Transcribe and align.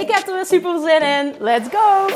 Ik 0.00 0.10
heb 0.10 0.26
er 0.28 0.34
weer 0.34 0.46
super 0.46 0.80
zin 0.80 1.02
in. 1.02 1.34
Let's 1.38 1.68
go! 1.68 2.06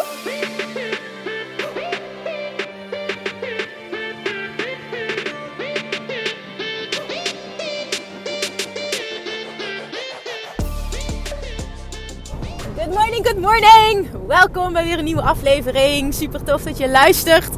Good 12.77 12.95
morning, 12.95 13.27
good 13.27 13.39
morning! 13.39 14.11
Welkom 14.27 14.73
bij 14.73 14.85
weer 14.85 14.99
een 14.99 15.05
nieuwe 15.05 15.23
aflevering. 15.23 16.15
Super 16.15 16.43
tof 16.43 16.63
dat 16.63 16.79
je 16.79 16.89
luistert. 16.89 17.51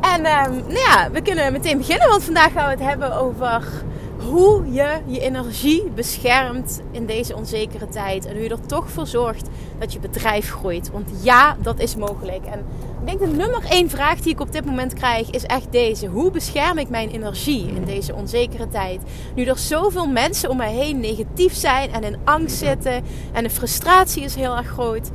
En 0.00 0.26
um, 0.26 0.56
nou 0.56 0.72
ja, 0.72 1.10
we 1.10 1.22
kunnen 1.22 1.52
meteen 1.52 1.78
beginnen, 1.78 2.08
want 2.08 2.24
vandaag 2.24 2.52
gaan 2.52 2.64
we 2.64 2.70
het 2.70 2.88
hebben 2.88 3.16
over 3.16 3.62
hoe 4.30 4.72
je 4.72 4.98
je 5.06 5.20
energie 5.20 5.90
beschermt 5.94 6.82
in 6.90 7.06
deze 7.06 7.36
onzekere 7.36 7.88
tijd. 7.88 8.26
En 8.26 8.32
hoe 8.32 8.42
je 8.42 8.48
er 8.48 8.66
toch 8.66 8.90
voor 8.90 9.06
zorgt 9.06 9.48
dat 9.78 9.92
je 9.92 9.98
bedrijf 9.98 10.50
groeit. 10.50 10.90
Want 10.90 11.10
ja, 11.22 11.56
dat 11.62 11.80
is 11.80 11.96
mogelijk. 11.96 12.44
En 12.44 12.58
ik 13.00 13.06
denk 13.06 13.18
de 13.18 13.36
nummer 13.36 13.64
één 13.68 13.90
vraag 13.90 14.20
die 14.20 14.32
ik 14.32 14.40
op 14.40 14.52
dit 14.52 14.64
moment 14.64 14.92
krijg 14.92 15.30
is 15.30 15.44
echt 15.44 15.72
deze. 15.72 16.06
Hoe 16.06 16.30
bescherm 16.30 16.78
ik 16.78 16.88
mijn 16.88 17.10
energie 17.10 17.68
in 17.68 17.84
deze 17.84 18.14
onzekere 18.14 18.68
tijd? 18.68 19.00
Nu 19.34 19.44
er 19.44 19.58
zoveel 19.58 20.06
mensen 20.06 20.50
om 20.50 20.56
mij 20.56 20.72
heen 20.72 21.00
negatief 21.00 21.54
zijn 21.54 21.92
en 21.92 22.04
in 22.04 22.16
angst 22.24 22.56
zitten. 22.56 23.04
En 23.32 23.42
de 23.42 23.50
frustratie 23.50 24.22
is 24.22 24.34
heel 24.34 24.56
erg 24.56 24.66
groot. 24.66 25.10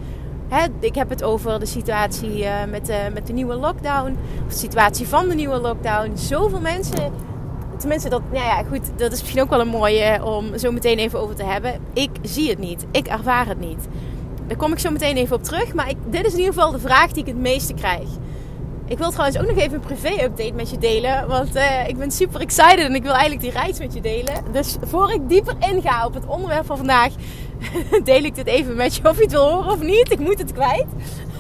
ik 0.80 0.96
heb 0.96 1.10
het 1.10 1.24
over 1.24 1.60
de 1.60 1.66
situatie 1.66 2.40
uh, 2.40 2.64
met, 2.70 2.86
de, 2.86 3.10
met 3.14 3.28
de 3.28 3.34
nieuwe 3.34 3.56
lockdown. 3.56 4.18
Of 4.46 4.52
de 4.52 4.60
situatie 4.60 5.08
van 5.08 5.30
de 5.30 5.36
nieuwe 5.36 5.60
lockdown. 5.60 6.12
Zoveel 6.18 6.62
mensen 6.62 7.30
tenminste, 7.82 8.10
dat, 8.10 8.22
nou 8.32 8.46
ja, 8.46 8.64
goed, 8.64 8.92
dat 8.96 9.12
is 9.12 9.20
misschien 9.20 9.42
ook 9.42 9.50
wel 9.50 9.60
een 9.60 9.68
mooie 9.68 10.26
om 10.26 10.58
zo 10.58 10.72
meteen 10.72 10.98
even 10.98 11.20
over 11.20 11.36
te 11.36 11.44
hebben. 11.44 11.80
Ik 11.94 12.10
zie 12.22 12.50
het 12.50 12.60
niet. 12.60 12.86
Ik 12.92 13.08
ervaar 13.08 13.48
het 13.48 13.60
niet. 13.60 13.88
Daar 14.48 14.58
kom 14.58 14.72
ik 14.72 14.80
zo 14.80 14.92
meteen 14.92 15.18
even 15.18 15.36
op 15.36 15.44
terug. 15.44 15.74
Maar 15.74 15.90
ik, 15.90 15.98
dit 16.10 16.26
is 16.26 16.32
in 16.32 16.40
ieder 16.40 16.54
geval 16.54 16.72
de 16.72 16.80
vraag 16.80 17.12
die 17.12 17.22
ik 17.22 17.28
het 17.28 17.42
meeste 17.42 17.74
krijg. 17.74 18.08
Ik 18.86 18.98
wil 18.98 19.12
trouwens 19.12 19.40
ook 19.40 19.48
nog 19.48 19.58
even 19.58 19.74
een 19.74 19.80
privé-update 19.80 20.54
met 20.54 20.70
je 20.70 20.78
delen. 20.78 21.28
Want 21.28 21.56
uh, 21.56 21.88
ik 21.88 21.98
ben 21.98 22.12
super 22.12 22.42
excited 22.42 22.80
en 22.80 22.96
ik 22.96 23.04
wil 23.04 23.12
eigenlijk 23.12 23.42
die 23.42 23.52
reis 23.52 23.80
met 23.80 23.94
je 23.94 24.02
delen. 24.02 24.34
Dus 24.52 24.78
voor 24.82 25.12
ik 25.12 25.30
dieper 25.30 25.56
inga 25.60 26.06
op 26.06 26.14
het 26.14 26.26
onderwerp 26.26 26.66
van 26.66 26.78
vandaag, 26.78 27.14
deel 28.04 28.24
ik 28.24 28.36
dit 28.36 28.48
even 28.48 28.76
met 28.76 28.96
je 28.96 29.10
of 29.10 29.16
je 29.16 29.24
het 29.24 29.32
wil 29.32 29.50
horen 29.50 29.72
of 29.72 29.82
niet. 29.82 30.12
Ik 30.12 30.20
moet 30.20 30.38
het 30.38 30.54
kwijt. 30.54 30.88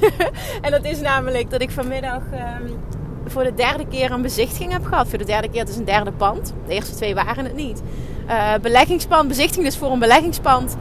en 0.61 0.72
dat 0.72 0.86
is 0.86 1.02
namelijk 1.02 1.50
dat 1.50 1.61
ik 1.61 1.72
vanmiddag 1.72 2.22
um, 2.61 2.80
voor 3.32 3.44
de 3.44 3.54
derde 3.54 3.88
keer 3.88 4.12
een 4.12 4.22
bezichtiging 4.22 4.72
heb 4.72 4.86
gehad. 4.86 5.08
Voor 5.08 5.18
de 5.18 5.26
derde 5.26 5.50
keer, 5.50 5.60
het 5.60 5.70
is 5.70 5.78
een 5.78 5.86
derde 5.86 6.12
pand. 6.12 6.54
De 6.68 6.74
eerste 6.74 6.96
twee 6.96 7.16
waren 7.16 7.44
het 7.46 7.56
niet. 7.56 7.82
Uh, 8.30 8.54
beleggingspand, 8.62 9.28
bezichtiging 9.28 9.66
dus 9.66 9.78
voor 9.78 9.92
een 9.92 10.00
beleggingspand. 10.00 10.76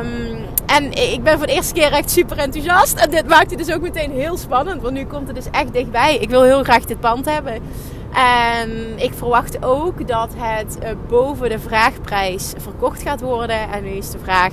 Um, 0.00 0.36
en 0.66 0.92
ik 1.12 1.22
ben 1.22 1.38
voor 1.38 1.46
de 1.46 1.52
eerste 1.52 1.74
keer 1.74 1.92
echt 1.92 2.10
super 2.10 2.38
enthousiast. 2.38 2.98
En 2.98 3.10
dit 3.10 3.28
maakt 3.28 3.50
het 3.50 3.58
dus 3.58 3.74
ook 3.74 3.80
meteen 3.80 4.10
heel 4.10 4.36
spannend. 4.36 4.82
Want 4.82 4.94
nu 4.94 5.04
komt 5.04 5.26
het 5.26 5.36
dus 5.36 5.50
echt 5.50 5.72
dichtbij. 5.72 6.16
Ik 6.16 6.30
wil 6.30 6.42
heel 6.42 6.62
graag 6.62 6.84
dit 6.84 7.00
pand 7.00 7.24
hebben. 7.24 7.54
En 8.12 8.98
ik 8.98 9.12
verwacht 9.14 9.64
ook 9.64 10.08
dat 10.08 10.30
het 10.36 10.78
uh, 10.82 10.88
boven 11.08 11.48
de 11.48 11.58
vraagprijs 11.58 12.52
verkocht 12.56 13.02
gaat 13.02 13.20
worden. 13.20 13.70
En 13.70 13.82
nu 13.82 13.90
is 13.90 14.10
de 14.10 14.18
vraag 14.18 14.52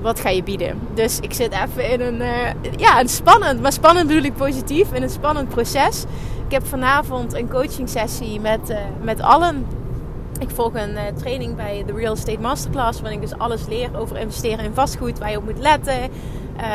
wat 0.00 0.20
ga 0.20 0.28
je 0.28 0.42
bieden? 0.42 0.78
Dus 0.94 1.20
ik 1.20 1.32
zit 1.32 1.52
even 1.52 1.90
in 1.90 2.00
een, 2.00 2.20
uh, 2.20 2.76
ja, 2.76 3.00
een 3.00 3.08
spannend, 3.08 3.60
maar 3.60 3.72
spannend 3.72 4.06
bedoel 4.06 4.22
ik 4.22 4.34
positief, 4.34 4.92
in 4.92 5.02
een 5.02 5.10
spannend 5.10 5.48
proces. 5.48 6.04
Ik 6.46 6.52
heb 6.52 6.66
vanavond 6.66 7.34
een 7.34 7.48
coaching 7.48 7.88
sessie 7.88 8.40
met, 8.40 8.70
uh, 8.70 8.76
met 9.02 9.20
allen. 9.20 9.66
Ik 10.38 10.50
volg 10.50 10.74
een 10.74 10.90
uh, 10.90 11.00
training 11.18 11.56
bij 11.56 11.82
de 11.86 11.92
Real 11.92 12.14
Estate 12.14 12.40
Masterclass, 12.40 13.00
waarin 13.00 13.22
ik 13.22 13.28
dus 13.28 13.38
alles 13.38 13.66
leer 13.66 13.90
over 13.98 14.16
investeren 14.16 14.64
in 14.64 14.74
vastgoed, 14.74 15.18
waar 15.18 15.30
je 15.30 15.36
op 15.36 15.44
moet 15.44 15.58
letten. 15.58 16.10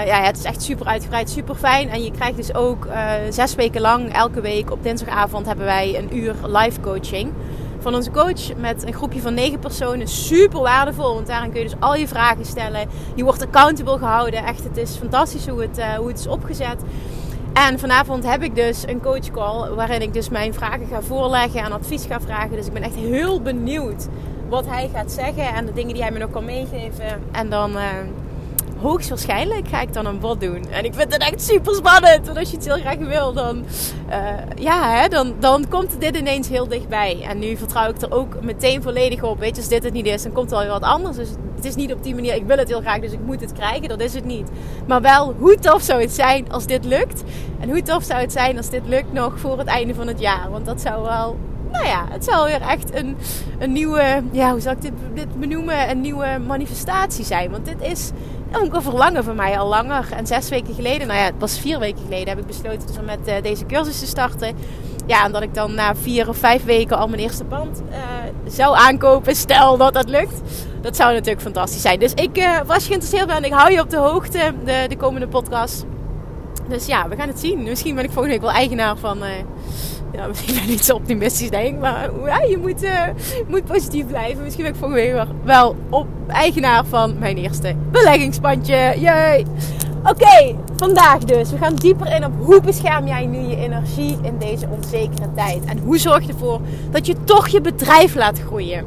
ja, 0.06 0.22
het 0.22 0.38
is 0.38 0.44
echt 0.44 0.62
super 0.62 0.86
uitgebreid, 0.86 1.30
super 1.30 1.56
fijn. 1.56 1.90
En 1.90 2.04
je 2.04 2.12
krijgt 2.12 2.38
dus 2.38 2.54
ook 2.54 2.88
zes 3.30 3.56
weken 3.56 3.82
lang, 3.82 4.14
elke 4.14 4.42
week 4.42 4.72
op 4.72 4.84
dinsdagavond 4.84 5.46
hebben 5.46 5.66
wij 5.66 5.98
een 5.98 6.18
uur 6.18 6.36
live 6.44 6.80
coaching 6.80 7.32
van 7.86 7.96
onze 7.96 8.12
coach 8.12 8.56
met 8.58 8.86
een 8.86 8.94
groepje 8.94 9.22
van 9.22 9.34
negen 9.34 9.60
personen. 9.60 10.08
Super 10.08 10.60
waardevol, 10.60 11.14
want 11.14 11.28
daarin 11.28 11.52
kun 11.52 11.60
je 11.60 11.66
dus 11.66 11.80
al 11.80 11.96
je 11.96 12.08
vragen 12.08 12.46
stellen. 12.46 12.90
Je 13.16 13.24
wordt 13.24 13.42
accountable 13.42 13.98
gehouden. 13.98 14.46
Echt, 14.46 14.64
het 14.64 14.78
is 14.78 14.96
fantastisch 14.96 15.48
hoe 15.48 15.62
het, 15.62 15.78
uh, 15.78 15.94
hoe 15.94 16.08
het 16.08 16.20
is 16.20 16.28
opgezet. 16.28 16.82
En 17.54 17.80
vanavond 17.80 18.30
heb 18.30 18.44
ik 18.44 18.56
dus 18.56 18.88
een 18.88 19.02
coach 19.02 19.32
call 19.32 19.70
waarin 19.70 20.02
ik 20.02 20.14
dus 20.14 20.30
mijn 20.30 20.54
vragen 20.54 20.88
ga 20.88 21.02
voorleggen 21.02 21.64
en 21.64 21.72
advies 21.72 22.06
ga 22.06 22.22
vragen. 22.22 22.56
Dus 22.56 22.66
ik 22.66 22.74
ben 22.74 22.84
echt 22.84 22.96
heel 22.96 23.42
benieuwd 23.42 24.08
wat 24.50 24.66
hij 24.66 24.90
gaat 24.94 25.12
zeggen 25.12 25.54
en 25.54 25.66
de 25.66 25.74
dingen 25.74 25.94
die 25.94 26.04
hij 26.04 26.12
me 26.12 26.20
nog 26.20 26.32
kan 26.32 26.46
meegeven. 26.46 27.22
En 27.32 27.50
dan... 27.50 27.72
Uh, 27.72 27.82
hoogstwaarschijnlijk 28.86 29.68
ga 29.68 29.82
ik 29.82 29.94
dan 29.94 30.06
een 30.06 30.20
bod 30.20 30.42
doen. 30.42 30.70
En 30.70 30.86
ik 30.86 30.94
vind 30.94 31.14
het 31.14 31.22
echt 31.22 31.42
super 31.42 31.76
spannend. 31.76 32.26
Want 32.26 32.38
als 32.38 32.50
je 32.50 32.56
het 32.56 32.66
heel 32.66 32.80
graag 32.80 32.98
wil, 32.98 33.34
dan, 33.34 33.66
uh, 34.10 34.16
ja, 34.56 35.02
hè, 35.02 35.08
dan, 35.08 35.34
dan 35.40 35.66
komt 35.70 36.02
dit 36.02 36.18
ineens 36.18 36.48
heel 36.48 36.68
dichtbij. 36.68 37.26
En 37.30 37.40
nu 37.40 37.58
vertrouw 37.58 37.90
ik 37.90 38.02
er 38.02 38.12
ook 38.12 38.42
meteen 38.42 38.82
volledig 38.82 39.24
op. 39.24 39.40
Weet 39.40 39.56
je, 39.56 39.62
als 39.62 39.70
dit 39.70 39.84
het 39.84 39.94
niet 39.94 40.06
is, 40.06 40.24
dan 40.24 40.32
komt 40.32 40.52
er 40.52 40.58
wel 40.58 40.68
wat 40.68 40.82
anders. 40.82 41.16
Dus 41.16 41.30
het 41.56 41.66
is 41.66 41.76
niet 41.76 41.94
op 41.94 42.04
die 42.04 42.16
manier, 42.16 42.36
ik 42.36 42.46
wil 42.46 42.58
het 42.58 42.68
heel 42.68 42.82
graag, 42.82 43.00
dus 43.00 43.12
ik 43.12 43.26
moet 43.26 43.42
het 43.42 43.54
krijgen. 43.54 43.90
Dat 43.90 44.02
is 44.02 44.14
het 44.14 44.26
niet. 44.26 44.50
Maar 44.88 45.02
wel, 45.02 45.34
hoe 45.38 45.56
tof 45.60 45.82
zou 45.82 46.02
het 46.02 46.12
zijn 46.12 46.52
als 46.52 46.66
dit 46.66 46.86
lukt? 46.86 47.24
En 47.60 47.70
hoe 47.70 47.82
tof 47.82 48.04
zou 48.04 48.22
het 48.22 48.32
zijn 48.32 48.58
als 48.58 48.70
dit 48.70 48.88
lukt 48.88 49.14
nog 49.14 49.40
voor 49.40 49.58
het 49.58 49.68
einde 49.68 49.94
van 49.94 50.08
het 50.08 50.20
jaar? 50.20 50.52
Want 50.52 50.66
dat 50.66 50.82
zou 50.82 51.04
wel 51.04 51.38
nou 51.72 51.88
ja, 51.88 52.06
het 52.10 52.24
zal 52.24 52.46
weer 52.46 52.62
echt 52.62 52.96
een, 52.96 53.18
een 53.60 53.72
nieuwe, 53.72 54.24
ja, 54.32 54.52
hoe 54.52 54.60
zou 54.60 54.76
ik 54.76 54.82
dit, 54.82 54.92
dit 55.14 55.40
benoemen? 55.40 55.90
Een 55.90 56.02
nieuwe 56.02 56.40
manifestatie 56.48 57.26
zijn. 57.26 57.52
Want 57.52 57.66
dit 57.66 57.82
is 57.82 58.12
ook 58.56 58.74
een 58.74 58.82
verlangen 58.82 59.24
van 59.24 59.36
mij 59.36 59.60
al 59.60 59.68
langer. 59.68 60.12
En 60.16 60.28
zes 60.28 60.50
weken 60.50 60.74
geleden, 60.74 61.08
nou 61.08 61.20
ja, 61.20 61.26
het 61.26 61.34
was 61.40 61.60
vier 61.60 61.80
weken 61.80 62.04
geleden, 62.04 62.28
heb 62.28 62.40
ik 62.40 62.48
besloten 62.48 62.88
dus 62.88 62.98
om 62.98 63.06
met 63.06 63.20
uh, 63.28 63.34
deze 63.42 63.66
cursus 63.66 64.00
te 64.00 64.06
starten. 64.06 64.56
Ja, 65.08 65.26
en 65.26 65.32
dat 65.32 65.42
ik 65.42 65.54
dan 65.54 65.74
na 65.74 65.96
vier 65.96 66.30
of 66.30 66.38
vijf 66.38 66.64
weken 66.64 66.98
al 66.98 67.08
mijn 67.08 67.22
eerste 67.22 67.44
pand 67.44 67.82
uh, 67.90 67.96
zou 68.48 68.76
aankopen. 68.78 69.36
Stel 69.36 69.78
dat 69.78 69.94
dat 69.94 70.10
lukt. 70.10 70.42
Dat 70.82 70.96
zou 70.96 71.14
natuurlijk 71.14 71.42
fantastisch 71.42 71.82
zijn. 71.82 72.00
Dus 72.00 72.14
ik 72.14 72.38
uh, 72.38 72.62
was 72.66 72.86
geïnteresseerd 72.86 73.28
ben. 73.28 73.44
Ik 73.44 73.54
hou 73.54 73.72
je 73.72 73.82
op 73.82 73.90
de 73.90 73.98
hoogte 73.98 74.54
de, 74.66 74.86
de 74.88 74.98
komende 74.98 75.28
podcast. 75.28 75.86
Dus 76.70 76.86
ja, 76.86 77.08
we 77.08 77.16
gaan 77.16 77.28
het 77.28 77.40
zien. 77.40 77.64
Misschien 77.64 77.96
ben 77.96 78.04
ik 78.04 78.12
volgende 78.12 78.38
week 78.38 78.46
wel 78.46 78.56
eigenaar 78.56 78.98
van 78.98 79.18
ja, 80.16 80.28
misschien 80.32 80.54
ben 80.54 80.64
ik 80.64 80.70
niet 80.70 80.86
zo 80.86 80.96
optimistisch 80.96 81.50
denk, 81.50 81.80
maar 81.80 82.10
ja, 82.26 82.42
je 82.42 82.58
moet, 82.58 82.84
uh, 82.84 83.02
moet 83.48 83.66
positief 83.66 84.08
blijven. 84.08 84.44
Misschien 84.44 84.64
ben 84.64 84.74
ik 84.74 84.80
volgende 84.80 85.02
week 85.02 85.26
wel 85.44 85.76
op 85.90 86.08
eigenaar 86.28 86.86
van 86.86 87.20
mijn 87.20 87.38
eerste 87.38 87.76
beleggingspandje. 87.92 88.94
Jee! 89.00 89.46
Oké, 90.10 90.56
vandaag 90.76 91.18
dus. 91.18 91.52
We 91.52 91.58
gaan 91.58 91.76
dieper 91.76 92.16
in 92.16 92.26
op 92.26 92.32
hoe 92.38 92.62
bescherm 92.62 93.08
jij 93.08 93.26
nu 93.26 93.38
je 93.38 93.56
energie 93.56 94.18
in 94.22 94.38
deze 94.38 94.68
onzekere 94.70 95.34
tijd. 95.36 95.66
En 95.66 95.78
hoe 95.78 95.98
zorg 95.98 96.26
je 96.26 96.32
ervoor 96.32 96.62
dat 96.92 97.06
je 97.06 97.16
toch 97.24 97.48
je 97.48 97.62
bedrijf 97.62 98.16
laat 98.16 98.40
groeien. 98.40 98.86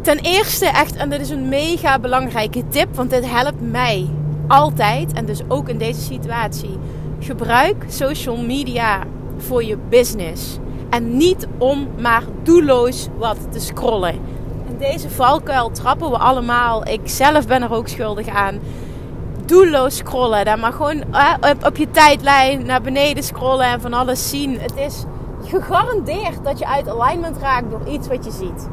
Ten 0.00 0.18
eerste 0.18 0.66
echt, 0.66 0.96
en 0.96 1.10
dit 1.10 1.20
is 1.20 1.30
een 1.30 1.48
mega 1.48 1.98
belangrijke 1.98 2.68
tip, 2.68 2.94
want 2.94 3.10
dit 3.10 3.30
helpt 3.30 3.60
mij 3.60 4.06
altijd 4.46 5.12
en 5.12 5.26
dus 5.26 5.40
ook 5.48 5.68
in 5.68 5.78
deze 5.78 6.00
situatie. 6.00 6.78
Gebruik 7.18 7.84
social 7.88 8.36
media 8.36 9.02
voor 9.42 9.64
je 9.64 9.76
business. 9.88 10.58
En 10.90 11.16
niet 11.16 11.46
om 11.58 11.88
maar 12.00 12.22
doelloos 12.42 13.08
wat 13.18 13.36
te 13.50 13.60
scrollen. 13.60 14.14
In 14.68 14.78
deze 14.78 15.10
valkuil 15.10 15.70
trappen 15.70 16.10
we 16.10 16.18
allemaal. 16.18 16.86
Ik 16.88 17.00
zelf 17.04 17.46
ben 17.46 17.62
er 17.62 17.72
ook 17.72 17.88
schuldig 17.88 18.28
aan. 18.28 18.58
Doelloos 19.44 19.96
scrollen. 19.96 20.44
Dan 20.44 20.60
maar 20.60 20.72
gewoon 20.72 21.02
eh, 21.12 21.50
op 21.64 21.76
je 21.76 21.90
tijdlijn 21.90 22.66
naar 22.66 22.82
beneden 22.82 23.24
scrollen 23.24 23.66
en 23.66 23.80
van 23.80 23.92
alles 23.92 24.28
zien. 24.28 24.60
Het 24.60 24.76
is 24.76 25.04
gegarandeerd 25.44 26.44
dat 26.44 26.58
je 26.58 26.66
uit 26.66 26.88
alignment 26.88 27.36
raakt 27.36 27.70
door 27.70 27.88
iets 27.88 28.08
wat 28.08 28.24
je 28.24 28.30
ziet. 28.30 28.68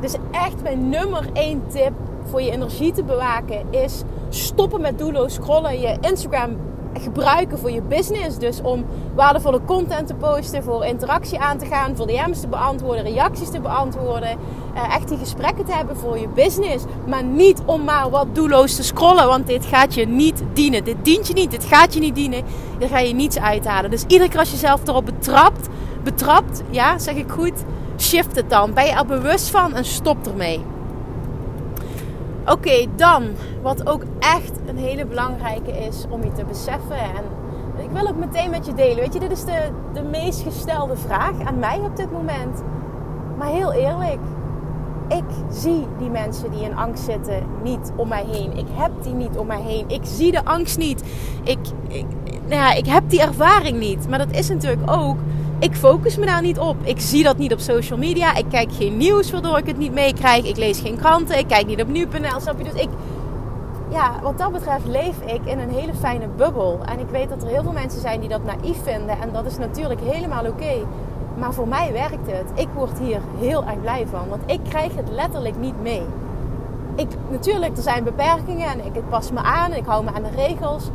Dus 0.00 0.14
echt 0.30 0.62
mijn 0.62 0.88
nummer 0.88 1.24
één 1.32 1.62
tip 1.68 1.92
voor 2.24 2.42
je 2.42 2.50
energie 2.50 2.92
te 2.92 3.04
bewaken 3.04 3.64
is 3.70 4.02
stoppen 4.28 4.80
met 4.80 4.98
doelloos 4.98 5.34
scrollen. 5.34 5.80
Je 5.80 5.96
Instagram 6.00 6.56
gebruiken 6.92 7.58
voor 7.58 7.70
je 7.70 7.82
business. 7.82 8.38
Dus 8.38 8.60
om 8.62 8.84
waardevolle 9.14 9.60
content 9.64 10.06
te 10.06 10.14
posten, 10.14 10.62
voor 10.62 10.84
interactie 10.84 11.38
aan 11.38 11.58
te 11.58 11.66
gaan, 11.66 11.96
voor 11.96 12.06
DM's 12.06 12.40
te 12.40 12.48
beantwoorden, 12.48 13.02
reacties 13.04 13.50
te 13.50 13.60
beantwoorden. 13.60 14.38
Uh, 14.74 14.94
echt 14.94 15.08
die 15.08 15.18
gesprekken 15.18 15.64
te 15.64 15.72
hebben 15.72 15.96
voor 15.96 16.18
je 16.18 16.28
business. 16.28 16.84
Maar 17.06 17.24
niet 17.24 17.62
om 17.64 17.84
maar 17.84 18.10
wat 18.10 18.34
doelloos 18.34 18.76
te 18.76 18.82
scrollen, 18.82 19.26
want 19.26 19.46
dit 19.46 19.64
gaat 19.64 19.94
je 19.94 20.06
niet 20.06 20.42
dienen. 20.52 20.84
Dit 20.84 20.96
dient 21.02 21.26
je 21.26 21.34
niet, 21.34 21.50
dit 21.50 21.64
gaat 21.64 21.94
je 21.94 22.00
niet 22.00 22.14
dienen. 22.14 22.44
Hier 22.78 22.88
ga 22.88 22.98
je 22.98 23.14
niets 23.14 23.38
uithalen. 23.38 23.90
Dus 23.90 24.04
iedere 24.06 24.30
keer 24.30 24.38
als 24.38 24.50
je 24.50 24.54
jezelf 24.54 24.86
erop 24.86 25.04
betrapt, 25.04 25.68
betrapt, 26.02 26.62
ja, 26.70 26.98
zeg 26.98 27.14
ik 27.14 27.30
goed, 27.30 27.64
shift 27.98 28.36
het 28.36 28.50
dan. 28.50 28.74
Ben 28.74 28.84
je 28.84 28.92
er 28.92 29.06
bewust 29.06 29.50
van 29.50 29.74
en 29.74 29.84
stop 29.84 30.26
ermee. 30.26 30.60
Oké, 32.50 32.86
dan 32.96 33.24
wat 33.62 33.86
ook 33.86 34.02
echt 34.18 34.52
een 34.66 34.76
hele 34.76 35.06
belangrijke 35.06 35.70
is 35.70 36.04
om 36.08 36.24
je 36.24 36.32
te 36.32 36.44
beseffen. 36.44 36.98
En 36.98 37.24
ik 37.84 37.90
wil 37.90 38.08
ook 38.08 38.16
meteen 38.16 38.50
met 38.50 38.66
je 38.66 38.74
delen. 38.74 38.96
Weet 38.96 39.12
je, 39.12 39.20
dit 39.20 39.30
is 39.30 39.44
de, 39.44 39.68
de 39.92 40.02
meest 40.02 40.42
gestelde 40.42 40.96
vraag 40.96 41.40
aan 41.44 41.58
mij 41.58 41.78
op 41.78 41.96
dit 41.96 42.12
moment. 42.12 42.62
Maar 43.38 43.48
heel 43.48 43.72
eerlijk, 43.72 44.20
ik 45.08 45.24
zie 45.50 45.86
die 45.98 46.10
mensen 46.10 46.50
die 46.50 46.62
in 46.62 46.76
angst 46.76 47.04
zitten 47.04 47.42
niet 47.62 47.92
om 47.96 48.08
mij 48.08 48.24
heen. 48.24 48.56
Ik 48.56 48.66
heb 48.72 48.90
die 49.02 49.14
niet 49.14 49.36
om 49.36 49.46
mij 49.46 49.62
heen. 49.62 49.84
Ik 49.88 50.02
zie 50.02 50.32
de 50.32 50.44
angst 50.44 50.78
niet. 50.78 51.02
Ik, 51.42 51.58
nou 52.48 52.60
ja, 52.60 52.72
ik 52.72 52.86
heb 52.86 53.02
die 53.06 53.20
ervaring 53.20 53.78
niet. 53.78 54.08
Maar 54.08 54.18
dat 54.18 54.30
is 54.30 54.48
natuurlijk 54.48 54.90
ook 54.90 55.16
ik 55.60 55.74
focus 55.74 56.16
me 56.16 56.26
daar 56.26 56.42
niet 56.42 56.58
op. 56.58 56.76
Ik 56.82 57.00
zie 57.00 57.22
dat 57.22 57.36
niet 57.36 57.52
op 57.52 57.60
social 57.60 57.98
media. 57.98 58.34
Ik 58.34 58.44
kijk 58.48 58.72
geen 58.72 58.96
nieuws 58.96 59.30
waardoor 59.30 59.58
ik 59.58 59.66
het 59.66 59.78
niet 59.78 59.92
meekrijg. 59.92 60.44
Ik 60.44 60.56
lees 60.56 60.80
geen 60.80 60.96
kranten. 60.96 61.38
Ik 61.38 61.48
kijk 61.48 61.66
niet 61.66 61.82
op 61.82 61.88
nu.nl. 61.88 62.40
Snap 62.40 62.58
je? 62.58 62.64
Dus 62.64 62.82
ik, 62.82 62.88
ja, 63.88 64.20
wat 64.22 64.38
dat 64.38 64.52
betreft 64.52 64.86
leef 64.86 65.20
ik 65.26 65.40
in 65.44 65.58
een 65.58 65.70
hele 65.70 65.94
fijne 65.94 66.28
bubbel. 66.36 66.80
En 66.84 66.98
ik 66.98 67.08
weet 67.10 67.28
dat 67.28 67.42
er 67.42 67.48
heel 67.48 67.62
veel 67.62 67.72
mensen 67.72 68.00
zijn 68.00 68.20
die 68.20 68.28
dat 68.28 68.44
naïef 68.44 68.82
vinden. 68.82 69.20
En 69.20 69.32
dat 69.32 69.46
is 69.46 69.58
natuurlijk 69.58 70.00
helemaal 70.00 70.46
oké. 70.46 70.74
Maar 71.38 71.54
voor 71.54 71.68
mij 71.68 71.92
werkt 71.92 72.26
het. 72.26 72.46
Ik 72.54 72.68
word 72.74 72.98
hier 72.98 73.20
heel 73.38 73.64
erg 73.64 73.80
blij 73.80 74.06
van. 74.10 74.28
Want 74.28 74.42
ik 74.46 74.60
krijg 74.68 74.94
het 74.94 75.10
letterlijk 75.10 75.56
niet 75.58 75.82
mee. 75.82 76.02
Ik, 76.94 77.08
natuurlijk, 77.30 77.76
er 77.76 77.82
zijn 77.82 78.04
beperkingen 78.04 78.68
en 78.68 78.84
ik, 78.84 78.96
ik 78.96 79.08
pas 79.08 79.30
me 79.32 79.40
aan. 79.40 79.72
Ik 79.72 79.84
hou 79.86 80.04
me 80.04 80.10
aan 80.12 80.22
de 80.22 80.42
regels. 80.46 80.90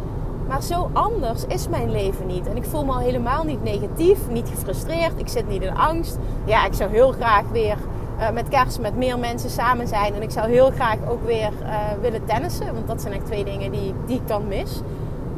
Maar 0.48 0.64
zo 0.64 0.90
anders 0.94 1.46
is 1.46 1.68
mijn 1.68 1.92
leven 1.92 2.28
niet. 2.28 2.48
En 2.48 2.58
ik 2.58 2.64
voel 2.64 2.86
me 2.86 2.92
al 2.92 3.00
helemaal 3.00 3.44
niet 3.44 3.64
negatief, 3.64 4.30
niet 4.30 4.50
gefrustreerd. 4.50 5.20
Ik 5.20 5.28
zit 5.28 5.48
niet 5.48 5.62
in 5.62 5.78
angst. 5.78 6.18
Ja, 6.46 6.66
ik 6.66 6.74
zou 6.74 6.90
heel 6.90 7.12
graag 7.12 7.44
weer 7.52 7.78
uh, 8.20 8.30
met 8.30 8.48
kerst 8.48 8.80
met 8.80 8.96
meer 8.96 9.20
mensen 9.20 9.50
samen 9.50 9.88
zijn. 9.88 10.14
En 10.14 10.22
ik 10.22 10.32
zou 10.32 10.50
heel 10.50 10.72
graag 10.72 10.98
ook 11.10 11.26
weer 11.26 11.52
uh, 11.64 11.76
willen 12.02 12.26
tennissen. 12.26 12.74
Want 12.74 12.88
dat 12.88 13.02
zijn 13.02 13.14
echt 13.14 13.26
twee 13.26 13.44
dingen 13.44 13.72
die, 13.72 13.94
die 14.06 14.16
ik 14.16 14.28
dan 14.28 14.48
mis. 14.48 14.82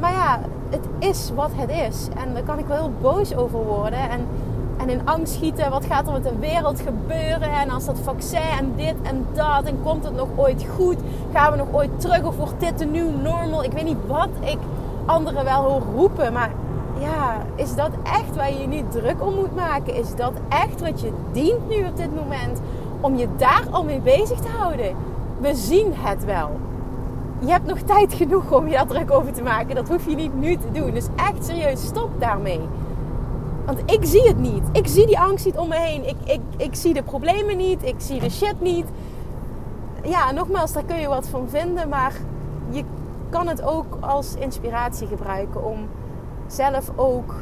Maar 0.00 0.12
ja, 0.12 0.40
het 0.70 0.84
is 0.98 1.30
wat 1.34 1.50
het 1.54 1.70
is. 1.70 2.08
En 2.16 2.34
daar 2.34 2.42
kan 2.42 2.58
ik 2.58 2.66
wel 2.66 2.76
heel 2.76 2.92
boos 3.00 3.34
over 3.34 3.64
worden. 3.64 4.10
En, 4.10 4.26
en 4.76 4.88
in 4.88 5.00
angst 5.04 5.32
schieten. 5.32 5.70
Wat 5.70 5.84
gaat 5.84 6.06
er 6.06 6.12
met 6.12 6.24
de 6.24 6.38
wereld 6.38 6.80
gebeuren? 6.80 7.50
En 7.52 7.70
als 7.70 7.84
dat 7.84 7.98
vaccin 8.02 8.50
en 8.58 8.72
dit 8.76 8.94
en 9.02 9.26
dat. 9.32 9.64
En 9.64 9.82
komt 9.82 10.04
het 10.04 10.16
nog 10.16 10.28
ooit 10.36 10.66
goed? 10.76 10.96
Gaan 11.32 11.50
we 11.50 11.58
nog 11.58 11.68
ooit 11.72 12.00
terug? 12.00 12.24
Of 12.24 12.36
wordt 12.36 12.60
dit 12.60 12.78
de 12.78 12.86
nieuw 12.86 13.10
normal? 13.22 13.64
Ik 13.64 13.72
weet 13.72 13.84
niet 13.84 14.06
wat 14.06 14.28
ik 14.40 14.58
anderen 15.08 15.44
wel 15.44 15.62
hoor 15.62 15.82
roepen. 15.94 16.32
Maar 16.32 16.50
ja, 16.98 17.42
is 17.54 17.74
dat 17.74 17.90
echt 18.02 18.36
waar 18.36 18.52
je 18.52 18.60
je 18.60 18.66
niet 18.66 18.90
druk 18.90 19.22
om 19.22 19.34
moet 19.34 19.54
maken? 19.54 19.94
Is 19.94 20.14
dat 20.14 20.32
echt 20.48 20.80
wat 20.80 21.00
je 21.00 21.12
dient 21.32 21.68
nu 21.68 21.84
op 21.84 21.96
dit 21.96 22.14
moment? 22.14 22.60
Om 23.00 23.16
je 23.16 23.28
daar 23.36 23.64
al 23.70 23.84
mee 23.84 24.00
bezig 24.00 24.38
te 24.38 24.48
houden? 24.48 24.96
We 25.40 25.54
zien 25.54 25.92
het 25.94 26.24
wel. 26.24 26.50
Je 27.38 27.50
hebt 27.50 27.66
nog 27.66 27.78
tijd 27.78 28.14
genoeg 28.14 28.52
om 28.52 28.66
je 28.66 28.72
daar 28.72 28.86
druk 28.86 29.10
over 29.10 29.32
te 29.32 29.42
maken. 29.42 29.74
Dat 29.74 29.88
hoef 29.88 30.08
je 30.08 30.14
niet 30.14 30.34
nu 30.34 30.56
te 30.56 30.70
doen. 30.72 30.90
Dus 30.90 31.06
echt 31.16 31.44
serieus, 31.44 31.86
stop 31.86 32.10
daarmee. 32.18 32.60
Want 33.66 33.80
ik 33.86 34.04
zie 34.04 34.28
het 34.28 34.38
niet. 34.38 34.62
Ik 34.72 34.86
zie 34.86 35.06
die 35.06 35.18
angst 35.18 35.44
niet 35.44 35.58
om 35.58 35.68
me 35.68 35.76
heen. 35.76 36.08
Ik, 36.08 36.16
ik, 36.24 36.40
ik 36.56 36.74
zie 36.74 36.94
de 36.94 37.02
problemen 37.02 37.56
niet. 37.56 37.82
Ik 37.82 37.94
zie 37.98 38.20
de 38.20 38.30
shit 38.30 38.60
niet. 38.60 38.86
Ja, 40.02 40.32
nogmaals, 40.32 40.72
daar 40.72 40.84
kun 40.84 41.00
je 41.00 41.08
wat 41.08 41.28
van 41.28 41.48
vinden. 41.48 41.88
Maar 41.88 42.12
je 42.70 42.84
kan 43.30 43.48
het 43.48 43.62
ook 43.62 43.98
als 44.00 44.34
inspiratie 44.34 45.06
gebruiken 45.06 45.64
om 45.64 45.88
zelf 46.46 46.90
ook 46.96 47.34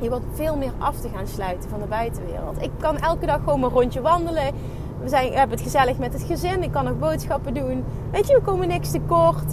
je 0.00 0.10
wat 0.10 0.22
veel 0.32 0.56
meer 0.56 0.72
af 0.78 1.00
te 1.00 1.08
gaan 1.08 1.26
sluiten 1.26 1.70
van 1.70 1.80
de 1.80 1.86
buitenwereld. 1.86 2.62
Ik 2.62 2.70
kan 2.78 2.98
elke 2.98 3.26
dag 3.26 3.38
gewoon 3.44 3.62
een 3.62 3.70
rondje 3.70 4.00
wandelen. 4.00 4.54
We, 5.00 5.08
zijn, 5.08 5.32
hebben 5.32 5.56
het 5.56 5.66
gezellig 5.66 5.98
met 5.98 6.12
het 6.12 6.22
gezin. 6.22 6.62
Ik 6.62 6.72
kan 6.72 6.84
nog 6.84 6.98
boodschappen 6.98 7.54
doen. 7.54 7.84
Weet 8.10 8.26
je, 8.26 8.34
we 8.34 8.40
komen 8.40 8.68
niks 8.68 8.90
tekort. 8.90 9.52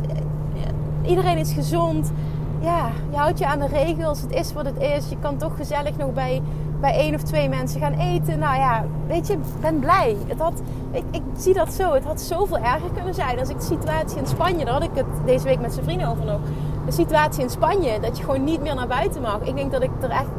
Iedereen 1.01 1.37
is 1.37 1.53
gezond. 1.53 2.11
Ja, 2.59 2.89
je 3.11 3.17
houdt 3.17 3.39
je 3.39 3.45
aan 3.45 3.59
de 3.59 3.67
regels. 3.67 4.21
Het 4.21 4.31
is 4.31 4.53
wat 4.53 4.65
het 4.65 4.79
is. 4.79 5.09
Je 5.09 5.17
kan 5.19 5.37
toch 5.37 5.55
gezellig 5.55 5.97
nog 5.97 6.13
bij 6.13 6.41
bij 6.79 6.93
één 6.93 7.13
of 7.13 7.21
twee 7.21 7.49
mensen 7.49 7.79
gaan 7.79 7.93
eten. 7.93 8.39
Nou 8.39 8.57
ja, 8.57 8.85
weet 9.07 9.27
je, 9.27 9.37
ben 9.61 9.79
blij. 9.79 10.15
Het 10.27 10.39
had, 10.39 10.61
ik, 10.91 11.03
ik 11.11 11.21
zie 11.37 11.53
dat 11.53 11.73
zo. 11.73 11.93
Het 11.93 12.03
had 12.03 12.21
zoveel 12.21 12.57
erger 12.57 12.89
kunnen 12.93 13.13
zijn. 13.13 13.39
Als 13.39 13.49
ik 13.49 13.57
de 13.57 13.65
situatie 13.65 14.17
in 14.17 14.27
Spanje, 14.27 14.65
daar 14.65 14.73
had 14.73 14.83
ik 14.83 14.89
het 14.93 15.05
deze 15.25 15.43
week 15.43 15.59
met 15.59 15.73
zijn 15.73 15.85
vrienden 15.85 16.07
over 16.07 16.25
nog. 16.25 16.39
De 16.85 16.91
situatie 16.91 17.43
in 17.43 17.49
Spanje, 17.49 17.99
dat 17.99 18.17
je 18.17 18.23
gewoon 18.23 18.43
niet 18.43 18.61
meer 18.61 18.75
naar 18.75 18.87
buiten 18.87 19.21
mag. 19.21 19.39
Ik 19.41 19.55
denk 19.55 19.71
dat 19.71 19.83
ik, 19.83 19.89
er 20.01 20.09
echt, 20.09 20.29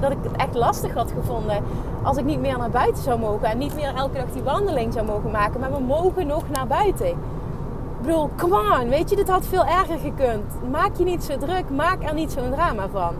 dat 0.00 0.10
ik 0.10 0.18
het 0.22 0.36
echt 0.36 0.54
lastig 0.54 0.94
had 0.94 1.12
gevonden 1.12 1.62
als 2.02 2.16
ik 2.16 2.24
niet 2.24 2.40
meer 2.40 2.58
naar 2.58 2.70
buiten 2.70 3.02
zou 3.02 3.18
mogen. 3.18 3.48
En 3.48 3.58
niet 3.58 3.74
meer 3.74 3.94
elke 3.94 4.16
dag 4.16 4.32
die 4.32 4.42
wandeling 4.42 4.92
zou 4.92 5.06
mogen 5.06 5.30
maken. 5.30 5.60
Maar 5.60 5.72
we 5.72 5.80
mogen 5.80 6.26
nog 6.26 6.42
naar 6.50 6.66
buiten. 6.66 7.08
Ik 7.08 8.10
bedoel, 8.10 8.30
come 8.36 8.80
on, 8.80 8.88
weet 8.88 9.10
je, 9.10 9.16
dit 9.16 9.28
had 9.28 9.46
veel 9.46 9.64
erger 9.64 9.98
gekund. 9.98 10.70
Maak 10.70 10.96
je 10.96 11.04
niet 11.04 11.24
zo 11.24 11.36
druk, 11.36 11.70
maak 11.70 12.02
er 12.02 12.14
niet 12.14 12.32
zo'n 12.32 12.50
drama 12.50 12.88
van. 12.92 13.14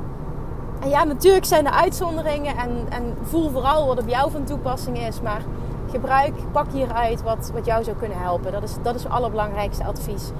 Ja, 0.89 1.05
natuurlijk 1.05 1.45
zijn 1.45 1.67
er 1.67 1.73
uitzonderingen 1.73 2.57
en, 2.57 2.71
en 2.89 3.17
voel 3.23 3.51
vooral 3.51 3.87
wat 3.87 4.01
op 4.01 4.09
jou 4.09 4.31
van 4.31 4.45
toepassing 4.45 4.99
is. 4.99 5.21
Maar 5.21 5.43
gebruik, 5.91 6.35
pak 6.53 6.67
hieruit 6.73 7.23
wat, 7.23 7.51
wat 7.55 7.67
jou 7.67 7.85
zou 7.85 7.97
kunnen 7.97 8.19
helpen. 8.19 8.53
Dat 8.53 8.63
is, 8.63 8.75
dat 8.83 8.95
is 8.95 9.03
het 9.03 9.13
allerbelangrijkste 9.13 9.85
advies. 9.85 10.31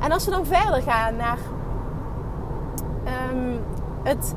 En 0.00 0.12
als 0.12 0.24
we 0.24 0.30
dan 0.30 0.46
verder 0.46 0.82
gaan 0.82 1.16
naar 1.16 1.38
um, 3.32 3.60
het 4.02 4.34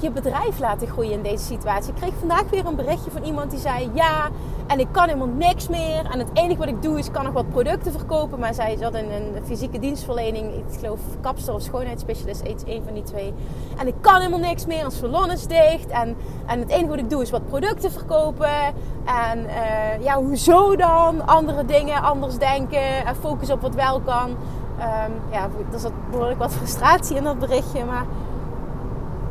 je 0.00 0.10
bedrijf 0.10 0.58
laten 0.58 0.88
groeien 0.88 1.12
in 1.12 1.22
deze 1.22 1.44
situatie. 1.44 1.92
Ik 1.92 2.00
kreeg 2.00 2.12
vandaag 2.18 2.50
weer 2.50 2.66
een 2.66 2.76
berichtje 2.76 3.10
van 3.10 3.22
iemand 3.24 3.50
die 3.50 3.60
zei: 3.60 3.90
Ja, 3.94 4.30
en 4.66 4.78
ik 4.80 4.86
kan 4.90 5.04
helemaal 5.04 5.26
niks 5.26 5.68
meer. 5.68 6.04
En 6.10 6.18
het 6.18 6.28
enige 6.34 6.58
wat 6.58 6.68
ik 6.68 6.82
doe 6.82 6.98
is 6.98 7.10
kan 7.10 7.24
nog 7.24 7.32
wat 7.32 7.48
producten 7.48 7.92
verkopen. 7.92 8.38
Maar 8.38 8.54
zij 8.54 8.76
zat 8.76 8.94
in 8.94 9.10
een 9.10 9.44
fysieke 9.44 9.78
dienstverlening. 9.78 10.54
Ik 10.54 10.78
geloof 10.80 11.00
kapster 11.20 11.54
of 11.54 11.62
schoonheidsspecialist, 11.62 12.42
iets 12.42 12.64
een 12.66 12.82
van 12.84 12.94
die 12.94 13.02
twee. 13.02 13.34
En 13.78 13.86
ik 13.86 13.94
kan 14.00 14.16
helemaal 14.16 14.38
niks 14.38 14.66
meer. 14.66 14.84
Ons 14.84 14.98
salon 14.98 15.30
is 15.30 15.46
dicht. 15.46 15.86
En, 15.90 16.16
en 16.46 16.60
het 16.60 16.70
enige 16.70 16.88
wat 16.88 16.98
ik 16.98 17.10
doe 17.10 17.22
is 17.22 17.30
wat 17.30 17.46
producten 17.46 17.92
verkopen. 17.92 18.74
En 19.04 19.38
uh, 19.38 20.04
ja, 20.04 20.16
hoezo 20.16 20.76
dan? 20.76 21.26
Andere 21.26 21.64
dingen, 21.64 22.02
anders 22.02 22.38
denken. 22.38 23.06
En 23.06 23.16
focus 23.16 23.50
op 23.50 23.60
wat 23.60 23.74
wel 23.74 24.00
kan. 24.00 24.36
Um, 24.78 25.12
ja, 25.30 25.48
er 25.72 25.78
zat 25.78 25.92
behoorlijk 26.10 26.38
wat 26.38 26.52
frustratie 26.52 27.16
in 27.16 27.24
dat 27.24 27.38
berichtje. 27.38 27.84
Maar 27.84 28.04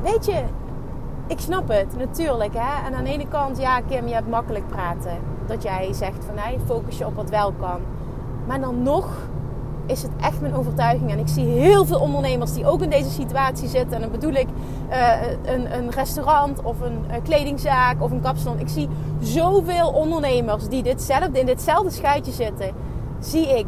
weet 0.04 0.26
je, 0.26 0.44
ik 1.28 1.40
snap 1.40 1.68
het 1.68 1.98
natuurlijk. 1.98 2.54
Hè? 2.54 2.88
En 2.88 2.94
aan 2.96 3.04
de 3.04 3.10
ene 3.10 3.28
kant, 3.28 3.58
ja, 3.58 3.82
Kim, 3.82 4.08
je 4.08 4.14
hebt 4.14 4.30
makkelijk 4.30 4.68
praten. 4.68 5.18
Dat 5.46 5.64
jij 5.64 5.94
zegt 5.94 6.26
van 6.26 6.36
nee, 6.36 6.60
focus 6.66 6.98
je 6.98 7.06
op 7.06 7.16
wat 7.16 7.30
wel 7.30 7.54
kan. 7.60 7.80
Maar 8.48 8.62
dan 8.62 8.84
nog 8.84 9.30
is 9.86 10.02
het 10.02 10.12
echt 10.22 10.42
mijn 10.42 10.56
overtuiging. 10.56 11.12
En 11.12 11.20
ik 11.20 11.28
zie 11.28 11.46
heel 11.46 11.86
veel 11.86 12.00
ondernemers 12.00 12.54
die 12.54 12.66
ook 12.66 12.82
in 12.82 12.90
deze 12.90 13.10
situatie 13.10 13.68
zitten. 13.68 13.96
En 13.96 14.02
dan 14.02 14.12
bedoel 14.12 14.34
ik 14.34 14.48
uh, 14.90 15.12
een, 15.44 15.78
een, 15.78 15.90
restaurant 15.90 16.62
of 16.64 16.82
een, 16.82 17.22
kledingzaak 17.24 18.02
of 18.02 18.12
een 18.12 18.22
kapsalon. 18.22 18.60
Ik 18.60 18.70
zie 18.70 18.88
zoveel 19.20 19.90
ondernemers 19.90 20.68
die 20.68 20.84
in 21.34 21.46
ditzelfde 21.46 21.90
schuitje 21.90 22.32
zitten. 22.32 22.72
Zie 23.20 23.58
ik 23.58 23.68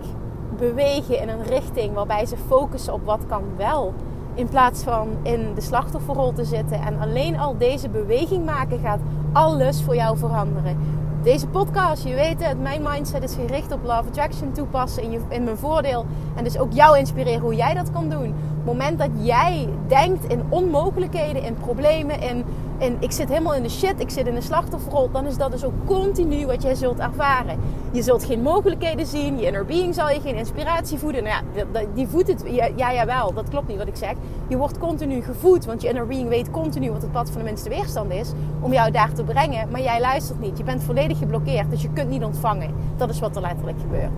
bewegen 0.57 1.21
in 1.21 1.29
een 1.29 1.43
richting 1.43 1.93
waarbij 1.93 2.25
ze 2.25 2.35
focussen 2.47 2.93
op 2.93 3.05
wat 3.05 3.25
kan 3.27 3.43
wel. 3.57 3.93
In 4.35 4.47
plaats 4.47 4.83
van 4.83 5.09
in 5.21 5.53
de 5.55 5.61
slachtofferrol 5.61 6.33
te 6.33 6.45
zitten. 6.45 6.81
En 6.81 6.99
alleen 6.99 7.39
al 7.39 7.57
deze 7.57 7.89
beweging 7.89 8.45
maken 8.45 8.79
gaat 8.79 8.99
alles 9.33 9.81
voor 9.83 9.95
jou 9.95 10.17
veranderen. 10.17 10.77
Deze 11.23 11.47
podcast, 11.47 12.03
je 12.03 12.13
weet 12.13 12.45
het, 12.45 12.61
mijn 12.61 12.81
mindset 12.83 13.23
is 13.23 13.35
gericht 13.35 13.71
op 13.71 13.83
Love 13.83 14.07
Attraction 14.07 14.51
toepassen 14.51 15.03
in, 15.03 15.11
je, 15.11 15.19
in 15.29 15.43
mijn 15.43 15.57
voordeel. 15.57 16.05
En 16.35 16.43
dus 16.43 16.57
ook 16.57 16.73
jou 16.73 16.97
inspireren 16.97 17.41
hoe 17.41 17.55
jij 17.55 17.73
dat 17.73 17.91
kan 17.91 18.09
doen. 18.09 18.33
Het 18.63 18.71
moment 18.71 18.99
dat 18.99 19.09
jij 19.17 19.69
denkt 19.87 20.25
in 20.25 20.43
onmogelijkheden, 20.49 21.43
in 21.43 21.55
problemen, 21.55 22.21
in 22.21 22.45
en 22.83 22.97
ik 22.99 23.11
zit 23.11 23.29
helemaal 23.29 23.53
in 23.53 23.63
de 23.63 23.69
shit, 23.69 23.93
ik 23.97 24.09
zit 24.09 24.27
in 24.27 24.35
de 24.35 24.41
slachtofferrol, 24.41 25.11
dan 25.11 25.25
is 25.25 25.37
dat 25.37 25.51
dus 25.51 25.63
ook 25.63 25.73
continu 25.85 26.45
wat 26.45 26.61
jij 26.61 26.75
zult 26.75 26.99
ervaren. 26.99 27.59
Je 27.91 28.01
zult 28.01 28.23
geen 28.23 28.41
mogelijkheden 28.41 29.05
zien, 29.05 29.39
je 29.39 29.45
inner 29.45 29.65
being 29.65 29.93
zal 29.93 30.09
je 30.09 30.21
geen 30.21 30.35
inspiratie 30.35 30.97
voeden. 30.97 31.23
Nou 31.23 31.43
ja, 31.55 31.63
die 31.93 32.07
voedt 32.07 32.27
het, 32.27 32.43
ja, 32.47 32.69
ja 32.75 32.93
jawel, 32.93 33.33
dat 33.33 33.49
klopt 33.49 33.67
niet 33.67 33.77
wat 33.77 33.87
ik 33.87 33.95
zeg. 33.95 34.13
Je 34.47 34.57
wordt 34.57 34.77
continu 34.77 35.21
gevoed, 35.21 35.65
want 35.65 35.81
je 35.81 35.87
inner 35.87 36.07
being 36.07 36.29
weet 36.29 36.51
continu 36.51 36.91
wat 36.91 37.01
het 37.01 37.11
pad 37.11 37.29
van 37.29 37.37
de 37.37 37.47
minste 37.47 37.69
weerstand 37.69 38.11
is 38.11 38.31
om 38.59 38.73
jou 38.73 38.91
daar 38.91 39.13
te 39.13 39.23
brengen. 39.23 39.69
Maar 39.69 39.81
jij 39.81 39.99
luistert 39.99 40.39
niet, 40.39 40.57
je 40.57 40.63
bent 40.63 40.83
volledig 40.83 41.17
geblokkeerd, 41.17 41.69
dus 41.69 41.81
je 41.81 41.89
kunt 41.93 42.09
niet 42.09 42.23
ontvangen. 42.23 42.73
Dat 42.97 43.09
is 43.09 43.19
wat 43.19 43.35
er 43.35 43.41
letterlijk 43.41 43.79
gebeurt. 43.79 44.11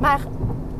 Maar 0.00 0.20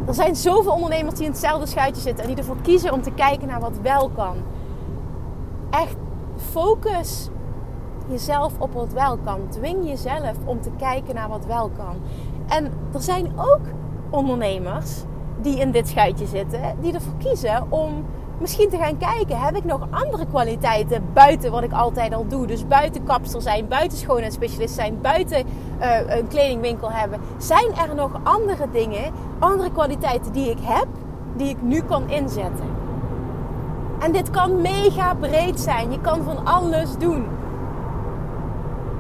Er 0.09 0.15
zijn 0.15 0.37
zoveel 0.37 0.73
ondernemers 0.73 1.15
die 1.15 1.25
in 1.25 1.31
hetzelfde 1.31 1.67
schuitje 1.67 2.03
zitten 2.03 2.25
en 2.25 2.31
die 2.31 2.39
ervoor 2.39 2.61
kiezen 2.63 2.93
om 2.93 3.03
te 3.03 3.11
kijken 3.11 3.49
naar 3.49 3.61
wat 3.61 3.79
wel 3.83 4.11
kan. 4.11 4.37
Echt 5.71 5.97
focus 6.37 7.29
jezelf 8.09 8.53
op 8.59 8.73
wat 8.73 8.93
wel 8.93 9.19
kan. 9.25 9.41
Dwing 9.49 9.89
jezelf 9.89 10.37
om 10.45 10.61
te 10.61 10.71
kijken 10.79 11.15
naar 11.15 11.29
wat 11.29 11.47
wel 11.47 11.71
kan. 11.77 11.97
En 12.49 12.73
er 12.93 13.03
zijn 13.03 13.33
ook 13.37 13.61
ondernemers 14.11 15.03
die 15.41 15.59
in 15.59 15.71
dit 15.71 15.89
schuitje 15.89 16.27
zitten, 16.27 16.61
die 16.81 16.93
ervoor 16.93 17.17
kiezen 17.19 17.67
om 17.69 18.05
misschien 18.41 18.69
te 18.69 18.77
gaan 18.77 18.97
kijken, 18.97 19.41
heb 19.41 19.57
ik 19.57 19.65
nog 19.65 19.87
andere 19.91 20.27
kwaliteiten 20.27 21.05
buiten 21.13 21.51
wat 21.51 21.63
ik 21.63 21.73
altijd 21.73 22.15
al 22.15 22.27
doe? 22.27 22.47
Dus 22.47 22.67
buiten 22.67 23.05
kapster 23.05 23.43
zijn, 23.43 23.69
buiten 23.69 23.99
schoonheidsspecialist 23.99 24.75
zijn, 24.75 25.01
buiten 25.01 25.47
uh, 25.81 26.17
een 26.17 26.29
kledingwinkel 26.29 26.91
hebben. 26.91 27.21
Zijn 27.37 27.75
er 27.77 27.95
nog 27.95 28.11
andere 28.23 28.67
dingen, 28.73 29.13
andere 29.39 29.71
kwaliteiten 29.71 30.33
die 30.33 30.51
ik 30.51 30.59
heb, 30.61 30.87
die 31.37 31.49
ik 31.49 31.63
nu 31.63 31.83
kan 31.83 32.11
inzetten? 32.11 32.77
En 33.99 34.13
dit 34.13 34.31
kan 34.31 34.61
mega 34.61 35.15
breed 35.15 35.61
zijn. 35.61 35.91
Je 35.91 36.01
kan 36.01 36.23
van 36.23 36.47
alles 36.47 36.97
doen. 36.99 37.27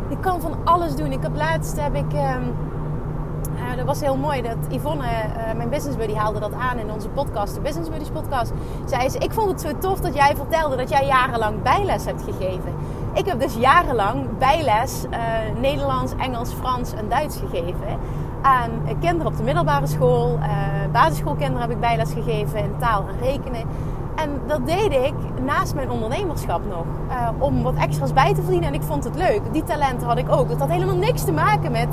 Je 0.08 0.16
kan 0.20 0.40
van 0.40 0.56
alles 0.64 0.94
doen. 0.94 1.12
Ik 1.12 1.22
heb 1.22 1.36
laatst 1.36 1.80
heb 1.80 1.94
ik. 1.94 2.12
Uh, 2.12 3.76
dat 3.76 3.86
was 3.86 4.00
heel 4.00 4.16
mooi 4.16 4.42
dat 4.42 4.56
Yvonne, 4.68 5.04
uh, 5.04 5.56
mijn 5.56 5.68
business 5.68 5.96
buddy, 5.96 6.14
haalde 6.14 6.40
dat 6.40 6.52
aan 6.52 6.78
in 6.78 6.90
onze 6.90 7.08
podcast, 7.08 7.54
de 7.54 7.60
Business 7.60 7.90
Buddies 7.90 8.10
podcast. 8.10 8.52
Zei 8.86 9.08
ze, 9.08 9.18
ik 9.18 9.32
vond 9.32 9.50
het 9.50 9.60
zo 9.60 9.78
tof 9.78 10.00
dat 10.00 10.14
jij 10.14 10.36
vertelde 10.36 10.76
dat 10.76 10.88
jij 10.88 11.06
jarenlang 11.06 11.62
bijles 11.62 12.04
hebt 12.04 12.22
gegeven. 12.22 12.74
Ik 13.12 13.26
heb 13.26 13.40
dus 13.40 13.54
jarenlang 13.54 14.38
bijles 14.38 15.04
uh, 15.10 15.16
Nederlands, 15.60 16.12
Engels, 16.18 16.52
Frans 16.52 16.92
en 16.92 17.08
Duits 17.08 17.36
gegeven. 17.36 17.98
Aan 18.42 18.70
kinderen 19.00 19.26
op 19.26 19.36
de 19.36 19.42
middelbare 19.42 19.86
school, 19.86 20.38
basisschoolkinderen 20.92 21.60
heb 21.60 21.70
ik 21.70 21.80
bijles 21.80 22.12
gegeven 22.12 22.58
in 22.58 22.72
taal 22.78 23.04
en 23.08 23.26
rekenen. 23.26 23.62
En 24.14 24.40
dat 24.46 24.66
deed 24.66 24.92
ik 24.92 25.14
naast 25.44 25.74
mijn 25.74 25.90
ondernemerschap 25.90 26.60
nog. 26.68 26.84
Uh, 27.08 27.28
om 27.38 27.62
wat 27.62 27.74
extra's 27.74 28.12
bij 28.12 28.34
te 28.34 28.42
verdienen. 28.42 28.68
En 28.68 28.74
ik 28.74 28.82
vond 28.82 29.04
het 29.04 29.14
leuk. 29.16 29.40
Die 29.52 29.64
talenten 29.64 30.06
had 30.06 30.18
ik 30.18 30.30
ook. 30.30 30.48
Dat 30.48 30.58
had 30.58 30.68
helemaal 30.68 30.96
niks 30.96 31.24
te 31.24 31.32
maken 31.32 31.72
met, 31.72 31.88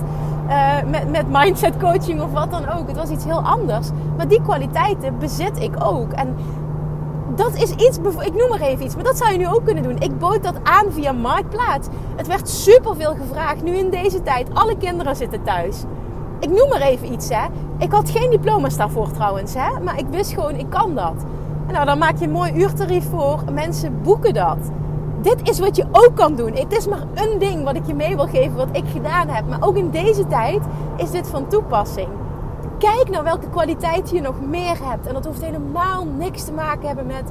met, 0.86 1.12
met 1.12 1.26
mindset 1.30 1.78
coaching 1.78 2.22
of 2.22 2.32
wat 2.32 2.52
dan 2.52 2.70
ook. 2.70 2.88
Het 2.88 2.98
was 2.98 3.10
iets 3.10 3.26
heel 3.26 3.42
anders. 3.42 3.90
Maar 4.18 4.28
die 4.28 4.42
kwaliteiten 4.42 5.18
bezit 5.18 5.60
ik 5.60 5.74
ook. 5.84 6.12
En 6.12 6.36
dat 7.36 7.56
is 7.56 7.72
iets, 7.72 7.98
ik 8.20 8.34
noem 8.34 8.50
maar 8.50 8.62
even 8.62 8.86
iets, 8.86 8.96
maar 8.96 9.04
dat 9.04 9.18
zou 9.18 9.32
je 9.32 9.38
nu 9.38 9.48
ook 9.48 9.66
kunnen 9.66 9.84
doen. 9.84 10.00
Ik 10.00 10.20
bood 10.20 10.44
dat 10.44 10.56
aan 10.64 10.92
via 10.92 11.12
Marktplaats. 11.12 11.88
Het 12.16 12.28
werd 12.28 12.50
superveel 12.50 13.16
gevraagd 13.16 13.64
nu 13.64 13.76
in 13.78 13.90
deze 13.90 14.24
tijd. 14.24 14.48
Alle 14.54 14.78
kinderen 14.78 15.16
zitten 15.16 15.44
thuis. 15.44 15.84
Ik 16.40 16.50
noem 16.50 16.70
maar 16.70 16.82
even 16.82 17.14
iets, 17.14 17.30
hè. 17.30 17.46
Ik 17.78 17.92
had 17.92 18.10
geen 18.10 18.30
diploma's 18.30 18.78
daarvoor 18.78 19.12
trouwens, 19.12 19.54
hè. 19.54 19.80
Maar 19.84 20.00
ik 20.00 20.06
wist 20.10 20.34
gewoon, 20.34 20.56
ik 20.56 20.70
kan 20.70 20.96
dat. 20.96 21.26
Nou, 21.72 21.86
dan 21.86 21.98
maak 21.98 22.18
je 22.18 22.26
een 22.26 22.32
mooi 22.32 22.52
uurtarief 22.54 23.10
voor. 23.10 23.44
Mensen 23.52 24.02
boeken 24.02 24.34
dat. 24.34 24.58
Dit 25.22 25.50
is 25.50 25.60
wat 25.60 25.76
je 25.76 25.86
ook 25.92 26.12
kan 26.16 26.36
doen. 26.36 26.54
Het 26.54 26.78
is 26.78 26.88
maar 26.88 27.04
een 27.14 27.40
ding 27.40 27.64
wat 27.64 27.76
ik 27.76 27.86
je 27.86 27.94
mee 27.94 28.16
wil 28.16 28.28
geven, 28.28 28.56
wat 28.56 28.68
ik 28.72 28.84
gedaan 28.94 29.28
heb. 29.28 29.48
Maar 29.48 29.62
ook 29.62 29.76
in 29.76 29.90
deze 29.90 30.28
tijd 30.28 30.62
is 30.98 31.12
dit 31.12 31.28
van 31.28 31.48
toepassing. 31.48 32.08
Kijk 32.78 33.10
naar 33.10 33.24
welke 33.24 33.50
kwaliteit 33.50 34.10
je 34.10 34.22
nog 34.22 34.42
meer 34.42 34.78
hebt. 34.84 35.08
En 35.08 35.14
dat 35.14 35.26
hoeft 35.26 35.42
helemaal 35.42 36.06
niks 36.06 36.44
te 36.44 36.52
maken 36.52 36.88
hebben 36.88 37.06
met 37.06 37.24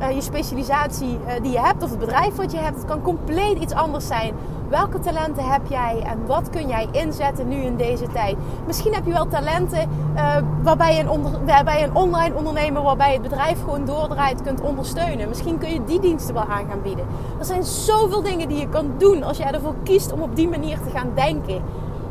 uh, 0.00 0.10
je 0.10 0.20
specialisatie 0.20 1.18
uh, 1.26 1.42
die 1.42 1.52
je 1.52 1.60
hebt 1.60 1.82
of 1.82 1.90
het 1.90 1.98
bedrijf 1.98 2.34
wat 2.34 2.52
je 2.52 2.58
hebt. 2.58 2.76
Het 2.76 2.84
kan 2.84 3.02
compleet 3.02 3.58
iets 3.58 3.72
anders 3.72 4.06
zijn. 4.06 4.34
Welke 4.68 5.00
talenten 5.00 5.44
heb 5.44 5.60
jij 5.68 6.02
en 6.06 6.26
wat 6.26 6.50
kun 6.50 6.68
jij 6.68 6.88
inzetten 6.90 7.48
nu 7.48 7.56
in 7.56 7.76
deze 7.76 8.06
tijd? 8.06 8.36
Misschien 8.66 8.94
heb 8.94 9.06
je 9.06 9.12
wel 9.12 9.26
talenten 9.26 9.88
uh, 10.14 10.36
waarbij, 10.62 10.96
je 10.96 11.02
een 11.02 11.46
waarbij 11.46 11.82
een 11.82 11.94
online 11.94 12.34
ondernemer, 12.34 12.82
waarbij 12.82 13.12
het 13.12 13.22
bedrijf 13.22 13.60
gewoon 13.60 13.84
doordraait, 13.84 14.42
kunt 14.42 14.60
ondersteunen. 14.60 15.28
Misschien 15.28 15.58
kun 15.58 15.72
je 15.72 15.84
die 15.84 16.00
diensten 16.00 16.34
wel 16.34 16.46
aan 16.46 16.66
gaan 16.68 16.82
bieden. 16.82 17.06
Er 17.38 17.44
zijn 17.44 17.64
zoveel 17.64 18.22
dingen 18.22 18.48
die 18.48 18.58
je 18.58 18.68
kan 18.68 18.90
doen 18.98 19.22
als 19.22 19.36
jij 19.36 19.52
ervoor 19.52 19.74
kiest 19.82 20.12
om 20.12 20.22
op 20.22 20.36
die 20.36 20.48
manier 20.48 20.78
te 20.80 20.90
gaan 20.90 21.10
denken. 21.14 21.62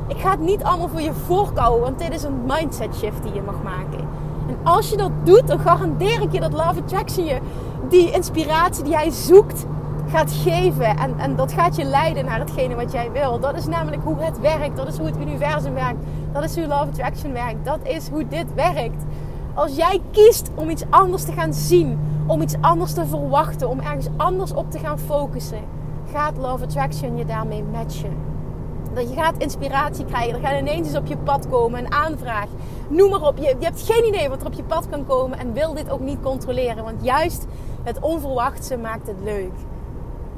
Ik 0.08 0.18
ga 0.18 0.30
het 0.32 0.40
niet 0.40 0.64
allemaal 0.64 0.88
voor 0.88 1.02
je 1.02 1.14
voorkouwen, 1.14 1.82
want 1.82 2.00
dit 2.00 2.14
is 2.14 2.24
een 2.24 2.46
mindset 2.46 2.96
shift 2.96 3.24
die 3.24 3.34
je 3.34 3.42
mag 3.42 3.64
maken. 3.64 4.08
En 4.48 4.58
als 4.64 4.90
je 4.90 4.98
dat 4.98 5.12
doet, 5.24 5.48
dan 5.48 5.60
garandeer 5.60 6.22
ik 6.22 6.32
je 6.32 6.40
dat 6.40 6.52
Love 6.52 6.82
Attraction 6.82 7.26
je 7.26 7.40
die 7.90 8.12
inspiratie 8.12 8.84
die 8.84 8.92
jij 8.92 9.10
zoekt 9.10 9.66
gaat 10.10 10.32
geven. 10.32 10.98
En, 10.98 11.20
en 11.20 11.36
dat 11.36 11.52
gaat 11.52 11.76
je 11.76 11.84
leiden 11.84 12.26
naar 12.26 12.40
hetgene 12.40 12.76
wat 12.76 12.92
jij 12.92 13.12
wil. 13.12 13.40
Dat 13.40 13.58
is 13.58 13.66
namelijk 13.66 14.04
hoe 14.04 14.20
het 14.20 14.40
werkt. 14.40 14.78
Dat 14.78 14.88
is 14.88 14.98
hoe 14.98 15.06
het 15.06 15.18
universum 15.18 15.74
werkt. 15.74 16.00
Dat 16.32 16.44
is 16.44 16.56
hoe 16.56 16.68
Love 16.68 16.88
Attraction 16.88 17.34
werkt. 17.34 17.66
Dat 17.66 17.80
is 17.84 18.10
hoe 18.10 18.28
dit 18.28 18.54
werkt. 18.54 19.04
Als 19.54 19.76
jij 19.76 20.02
kiest 20.12 20.52
om 20.56 20.70
iets 20.70 20.84
anders 20.90 21.24
te 21.24 21.32
gaan 21.32 21.54
zien, 21.54 22.00
om 22.26 22.42
iets 22.42 22.56
anders 22.62 22.94
te 22.94 23.06
verwachten, 23.06 23.70
om 23.70 23.80
ergens 23.80 24.08
anders 24.18 24.54
op 24.54 24.72
te 24.72 24.80
gaan 24.80 25.00
focussen, 25.00 25.62
gaat 26.12 26.38
Love 26.38 26.64
Attraction 26.64 27.18
je 27.18 27.26
daarmee 27.26 27.64
matchen. 27.64 28.33
Je 29.02 29.14
gaat 29.16 29.38
inspiratie 29.38 30.06
krijgen. 30.06 30.34
Er 30.34 30.48
gaat 30.48 30.60
ineens 30.60 30.88
iets 30.88 30.98
op 30.98 31.06
je 31.06 31.18
pad 31.18 31.50
komen. 31.50 31.80
Een 31.80 31.92
aanvraag. 31.92 32.48
Noem 32.90 33.10
maar 33.10 33.22
op. 33.22 33.38
Je, 33.38 33.56
je 33.60 33.66
hebt 33.66 33.82
geen 33.82 34.06
idee 34.06 34.30
wat 34.30 34.42
er 34.42 34.48
op 34.48 34.54
je 34.54 34.64
pad 34.64 34.90
kan 34.90 35.06
komen. 35.06 35.40
En 35.40 35.54
wil 35.54 35.74
dit 35.74 35.90
ook 35.90 36.00
niet 36.00 36.22
controleren. 36.22 36.84
Want 36.84 37.04
juist 37.04 37.46
het 37.84 38.00
onverwachte 38.00 38.78
maakt 38.78 39.08
het 39.08 39.22
leuk. 39.24 39.54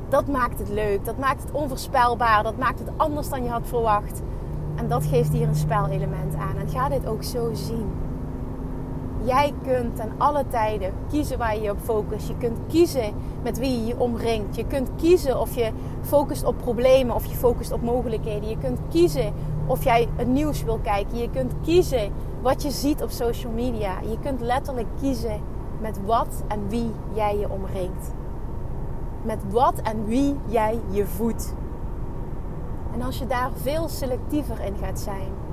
Dat 0.10 0.28
maakt 0.28 0.60
het 0.60 0.70
leuk. 0.70 1.06
Dat 1.06 1.18
maakt 1.18 1.42
het 1.42 1.52
onvoorspelbaar. 1.52 2.44
Dat 2.44 2.58
maakt 2.58 2.80
het 2.80 2.90
anders 2.98 3.30
dan 3.30 3.44
je 3.44 3.50
had 3.50 3.68
verwacht. 3.68 4.22
En 4.76 4.88
dat 4.88 5.06
geeft 5.06 5.34
hier 5.34 5.48
een 5.48 5.56
spelelement 5.56 6.36
aan. 6.36 6.58
En 6.58 6.70
ga 6.70 6.90
dit 6.90 7.08
ook 7.08 7.24
zo 7.24 7.54
zien. 7.54 7.92
Jij 9.26 9.54
kunt 9.64 9.96
ten 9.96 10.12
alle 10.18 10.44
tijden 10.48 10.94
kiezen 11.10 11.38
waar 11.38 11.56
je 11.56 11.62
je 11.62 11.72
op 11.72 11.80
focust. 11.80 12.28
Je 12.28 12.38
kunt 12.38 12.58
kiezen 12.68 13.14
met 13.44 13.58
wie 13.58 13.80
je 13.80 13.86
je 13.86 14.00
omringt. 14.00 14.56
Je 14.56 14.66
kunt 14.66 14.90
kiezen 14.96 15.40
of 15.40 15.56
je 15.56 15.72
focust 16.02 16.44
op 16.44 16.58
problemen 16.58 17.16
of 17.16 17.26
je 17.26 17.36
focust 17.36 17.72
op 17.72 17.82
mogelijkheden. 17.82 18.50
Je 18.50 18.58
kunt 18.58 18.80
kiezen 18.90 19.34
of 19.66 19.84
jij 19.84 20.08
het 20.16 20.28
nieuws 20.28 20.64
wil 20.64 20.80
kijken. 20.84 21.18
Je 21.18 21.30
kunt 21.30 21.54
kiezen 21.64 22.12
wat 22.42 22.64
je 22.64 22.72
ziet 22.72 23.04
op 23.04 23.10
social 23.10 23.52
media. 23.52 24.00
Je 24.02 24.20
kunt 24.20 24.42
letterlijk 24.42 24.88
kiezen 25.00 25.42
met 25.82 26.00
wat 26.06 26.44
en 26.48 26.68
wie 26.68 26.92
jij 27.14 27.38
je 27.38 27.50
omringt. 27.50 28.14
Met 29.22 29.40
wat 29.50 29.82
en 29.82 30.06
wie 30.06 30.36
jij 30.46 30.80
je 30.90 31.06
voedt. 31.06 31.56
En 32.94 33.02
als 33.02 33.20
je 33.20 33.28
daar 33.28 33.50
veel 33.54 33.88
selectiever 33.88 34.60
in 34.62 34.76
gaat 34.82 35.00
zijn. 35.00 35.45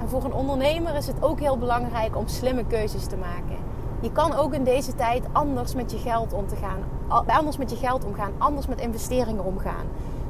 En 0.00 0.08
voor 0.08 0.24
een 0.24 0.32
ondernemer 0.32 0.94
is 0.94 1.06
het 1.06 1.22
ook 1.22 1.40
heel 1.40 1.58
belangrijk 1.58 2.16
om 2.16 2.28
slimme 2.28 2.64
keuzes 2.64 3.06
te 3.06 3.16
maken. 3.16 3.56
Je 4.00 4.12
kan 4.12 4.34
ook 4.34 4.54
in 4.54 4.64
deze 4.64 4.94
tijd 4.94 5.24
anders 5.32 5.74
met 5.74 5.90
je 5.90 5.98
geld 5.98 6.32
om 6.32 6.46
te 6.46 6.56
gaan. 6.56 6.78
Anders 7.26 7.56
met 7.56 7.70
je 7.70 7.76
geld 7.76 8.04
omgaan. 8.04 8.32
Anders 8.38 8.66
met 8.66 8.80
investeringen 8.80 9.44
omgaan. 9.44 9.86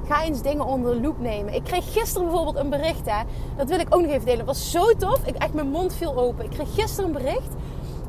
Ga 0.06 0.24
eens 0.24 0.42
dingen 0.42 0.64
onder 0.64 0.94
de 0.94 1.00
loep 1.00 1.20
nemen. 1.20 1.54
Ik 1.54 1.64
kreeg 1.64 1.92
gisteren 1.92 2.28
bijvoorbeeld 2.28 2.56
een 2.56 2.70
bericht. 2.70 3.10
Hè, 3.10 3.22
dat 3.56 3.68
wil 3.68 3.78
ik 3.78 3.94
ook 3.94 4.00
nog 4.00 4.10
even 4.10 4.24
delen. 4.24 4.38
Het 4.38 4.46
was 4.46 4.70
zo 4.70 4.92
tof. 4.98 5.18
Ik, 5.24 5.36
echt 5.36 5.54
mijn 5.54 5.68
mond 5.68 5.94
viel 5.94 6.16
open. 6.16 6.44
Ik 6.44 6.50
kreeg 6.50 6.74
gisteren 6.74 7.06
een 7.06 7.22
bericht 7.22 7.54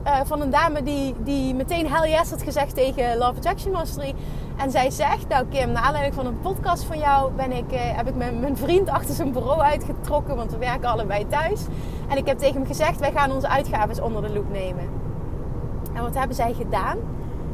uh, 0.05 0.19
van 0.23 0.41
een 0.41 0.49
dame 0.49 0.83
die, 0.83 1.15
die 1.23 1.53
meteen 1.53 1.91
hell 1.91 2.09
yes 2.09 2.29
had 2.29 2.41
gezegd 2.41 2.75
tegen 2.75 3.17
Love 3.17 3.35
Attraction 3.35 3.71
Mastery. 3.71 4.13
En 4.57 4.71
zij 4.71 4.89
zegt, 4.89 5.27
nou 5.27 5.45
Kim, 5.49 5.71
naar 5.71 5.83
aanleiding 5.83 6.15
van 6.15 6.25
een 6.25 6.39
podcast 6.39 6.83
van 6.83 6.97
jou 6.97 7.31
ben 7.31 7.51
ik, 7.51 7.71
uh, 7.71 7.79
heb 7.79 8.07
ik 8.07 8.15
mijn, 8.15 8.39
mijn 8.39 8.57
vriend 8.57 8.89
achter 8.89 9.15
zijn 9.15 9.31
bureau 9.31 9.61
uitgetrokken. 9.61 10.35
Want 10.35 10.51
we 10.51 10.57
werken 10.57 10.89
allebei 10.89 11.27
thuis. 11.27 11.65
En 12.09 12.17
ik 12.17 12.27
heb 12.27 12.37
tegen 12.37 12.55
hem 12.55 12.65
gezegd, 12.65 12.99
wij 12.99 13.11
gaan 13.11 13.31
onze 13.31 13.47
uitgaven 13.47 14.03
onder 14.03 14.21
de 14.21 14.33
loep 14.33 14.51
nemen. 14.51 14.89
En 15.93 16.01
wat 16.01 16.13
hebben 16.13 16.35
zij 16.35 16.53
gedaan? 16.53 16.97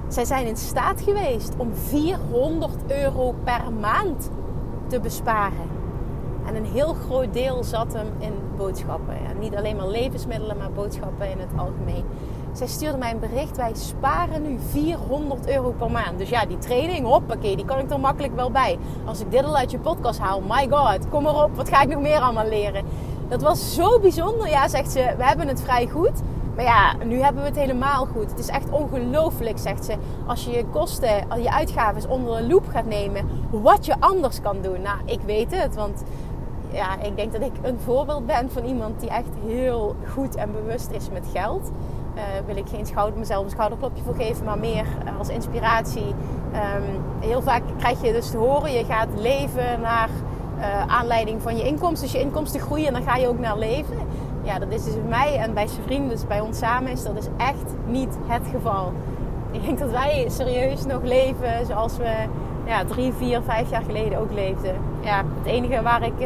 Zij 0.08 0.26
zijn 0.26 0.48
in 0.48 0.58
staat 0.58 1.02
geweest 1.02 1.54
om 1.58 1.74
400 1.74 2.74
euro 2.88 3.36
per 3.44 3.62
maand 3.80 4.30
te 4.88 5.00
besparen. 5.00 5.72
En 6.48 6.56
een 6.56 6.66
heel 6.66 6.94
groot 6.94 7.34
deel 7.34 7.64
zat 7.64 7.94
hem 7.94 8.08
in 8.20 8.34
boodschappen. 8.58 9.16
Niet 9.40 9.56
alleen 9.56 9.76
maar 9.76 9.88
levensmiddelen, 9.88 10.58
maar 10.58 10.72
boodschappen 10.72 11.30
in 11.30 11.40
het 11.40 11.50
algemeen. 11.58 12.06
Zij 12.54 12.68
stuurde 12.68 12.98
mij 12.98 13.12
een 13.12 13.20
bericht. 13.20 13.58
Wij 13.58 13.72
sparen 13.74 14.42
nu 14.42 14.60
400 14.70 15.50
euro 15.50 15.72
per 15.78 15.92
maand. 15.92 16.18
Dus 16.18 16.30
ja, 16.30 16.46
die 16.46 16.58
training, 16.58 17.06
hoppakee, 17.06 17.56
die 17.56 17.66
kan 17.66 17.80
ik 17.80 17.92
er 17.92 18.00
makkelijk 18.00 18.36
wel 18.36 18.52
bij. 18.52 18.78
Als 19.06 19.20
ik 19.20 19.32
dit 19.32 19.44
al 19.44 19.58
uit 19.58 19.72
je 19.72 19.80
podcast 19.80 20.20
haal, 20.20 20.42
my 20.42 20.68
god, 20.70 21.10
kom 21.10 21.26
erop. 21.26 21.56
Wat 21.56 21.70
ga 21.70 21.82
ik 21.82 21.88
nog 21.88 22.02
meer 22.02 22.20
allemaal 22.20 22.48
leren? 22.48 22.86
Dat 23.28 23.42
was 23.42 23.76
zo 23.76 24.00
bijzonder. 24.00 24.50
Ja, 24.50 24.68
zegt 24.68 24.92
ze, 24.92 25.14
we 25.18 25.24
hebben 25.24 25.48
het 25.48 25.62
vrij 25.62 25.88
goed. 25.88 26.22
Maar 26.56 26.66
ja, 26.66 26.94
nu 27.06 27.22
hebben 27.22 27.42
we 27.42 27.48
het 27.48 27.58
helemaal 27.58 28.06
goed. 28.06 28.30
Het 28.30 28.40
is 28.40 28.48
echt 28.48 28.70
ongelooflijk, 28.70 29.58
zegt 29.58 29.86
ze. 29.86 29.94
Als 30.26 30.46
je 30.46 30.52
je 30.52 30.66
kosten, 30.66 31.42
je 31.42 31.52
uitgaven 31.52 32.10
onder 32.10 32.38
de 32.38 32.48
loep 32.48 32.68
gaat 32.68 32.86
nemen, 32.86 33.30
wat 33.50 33.86
je 33.86 33.96
anders 34.00 34.42
kan 34.42 34.58
doen. 34.62 34.82
Nou, 34.82 34.98
ik 35.06 35.20
weet 35.26 35.62
het, 35.62 35.76
want 35.76 36.04
ja, 36.72 37.02
ik 37.02 37.16
denk 37.16 37.32
dat 37.32 37.42
ik 37.42 37.52
een 37.62 37.80
voorbeeld 37.80 38.26
ben 38.26 38.52
van 38.52 38.64
iemand 38.64 39.00
die 39.00 39.10
echt 39.10 39.30
heel 39.46 39.96
goed 40.14 40.36
en 40.36 40.52
bewust 40.52 40.92
is 40.92 41.10
met 41.10 41.26
geld. 41.34 41.72
Uh, 42.16 42.22
wil 42.46 42.56
ik 42.56 42.68
geen 42.70 42.86
schouder, 42.86 43.20
mezelf 43.20 43.44
een 43.44 43.50
schouderklopje 43.50 44.04
voor 44.04 44.16
geven, 44.16 44.46
maar 44.46 44.60
meer 44.60 44.86
als 45.18 45.30
inspiratie. 45.30 46.06
Um, 46.08 47.02
heel 47.20 47.42
vaak 47.42 47.62
krijg 47.78 48.02
je 48.02 48.12
dus 48.12 48.30
te 48.30 48.38
horen, 48.38 48.72
je 48.72 48.86
gaat 48.86 49.08
leven 49.16 49.82
naar 49.82 50.10
uh, 50.58 50.86
aanleiding 50.88 51.42
van 51.42 51.58
je 51.58 51.64
inkomsten. 51.64 52.02
Dus 52.02 52.12
je 52.12 52.20
inkomsten 52.20 52.60
groeien 52.60 52.88
en 52.88 52.94
dan 52.94 53.04
ga 53.04 53.16
je 53.16 53.28
ook 53.28 53.40
naar 53.40 53.58
leven. 53.58 53.98
Ja, 54.42 54.60
dat 54.60 54.72
is 54.72 54.84
dus 54.84 54.94
bij 54.94 55.04
mij 55.04 55.38
en 55.38 55.54
bij 55.54 55.68
zijn 55.68 55.84
vrienden, 55.84 56.10
dus 56.10 56.28
bij 56.28 56.40
ons 56.40 56.58
samen, 56.58 56.92
is 56.92 57.04
dat 57.04 57.18
is 57.18 57.28
echt 57.38 57.76
niet 57.86 58.18
het 58.28 58.48
geval. 58.52 58.94
Ik 59.52 59.66
denk 59.66 59.80
dat 59.80 59.92
wij 59.92 60.26
serieus 60.30 60.86
nog 60.86 61.02
leven 61.04 61.66
zoals 61.66 61.98
we 61.98 62.14
ja, 62.66 62.86
drie, 62.86 63.14
vier, 63.14 63.42
vijf 63.42 63.70
jaar 63.70 63.84
geleden 63.84 64.20
ook 64.20 64.32
leefden. 64.32 64.76
Ja, 65.02 65.18
het 65.18 65.46
enige 65.46 65.82
waar 65.82 66.04
ik, 66.04 66.20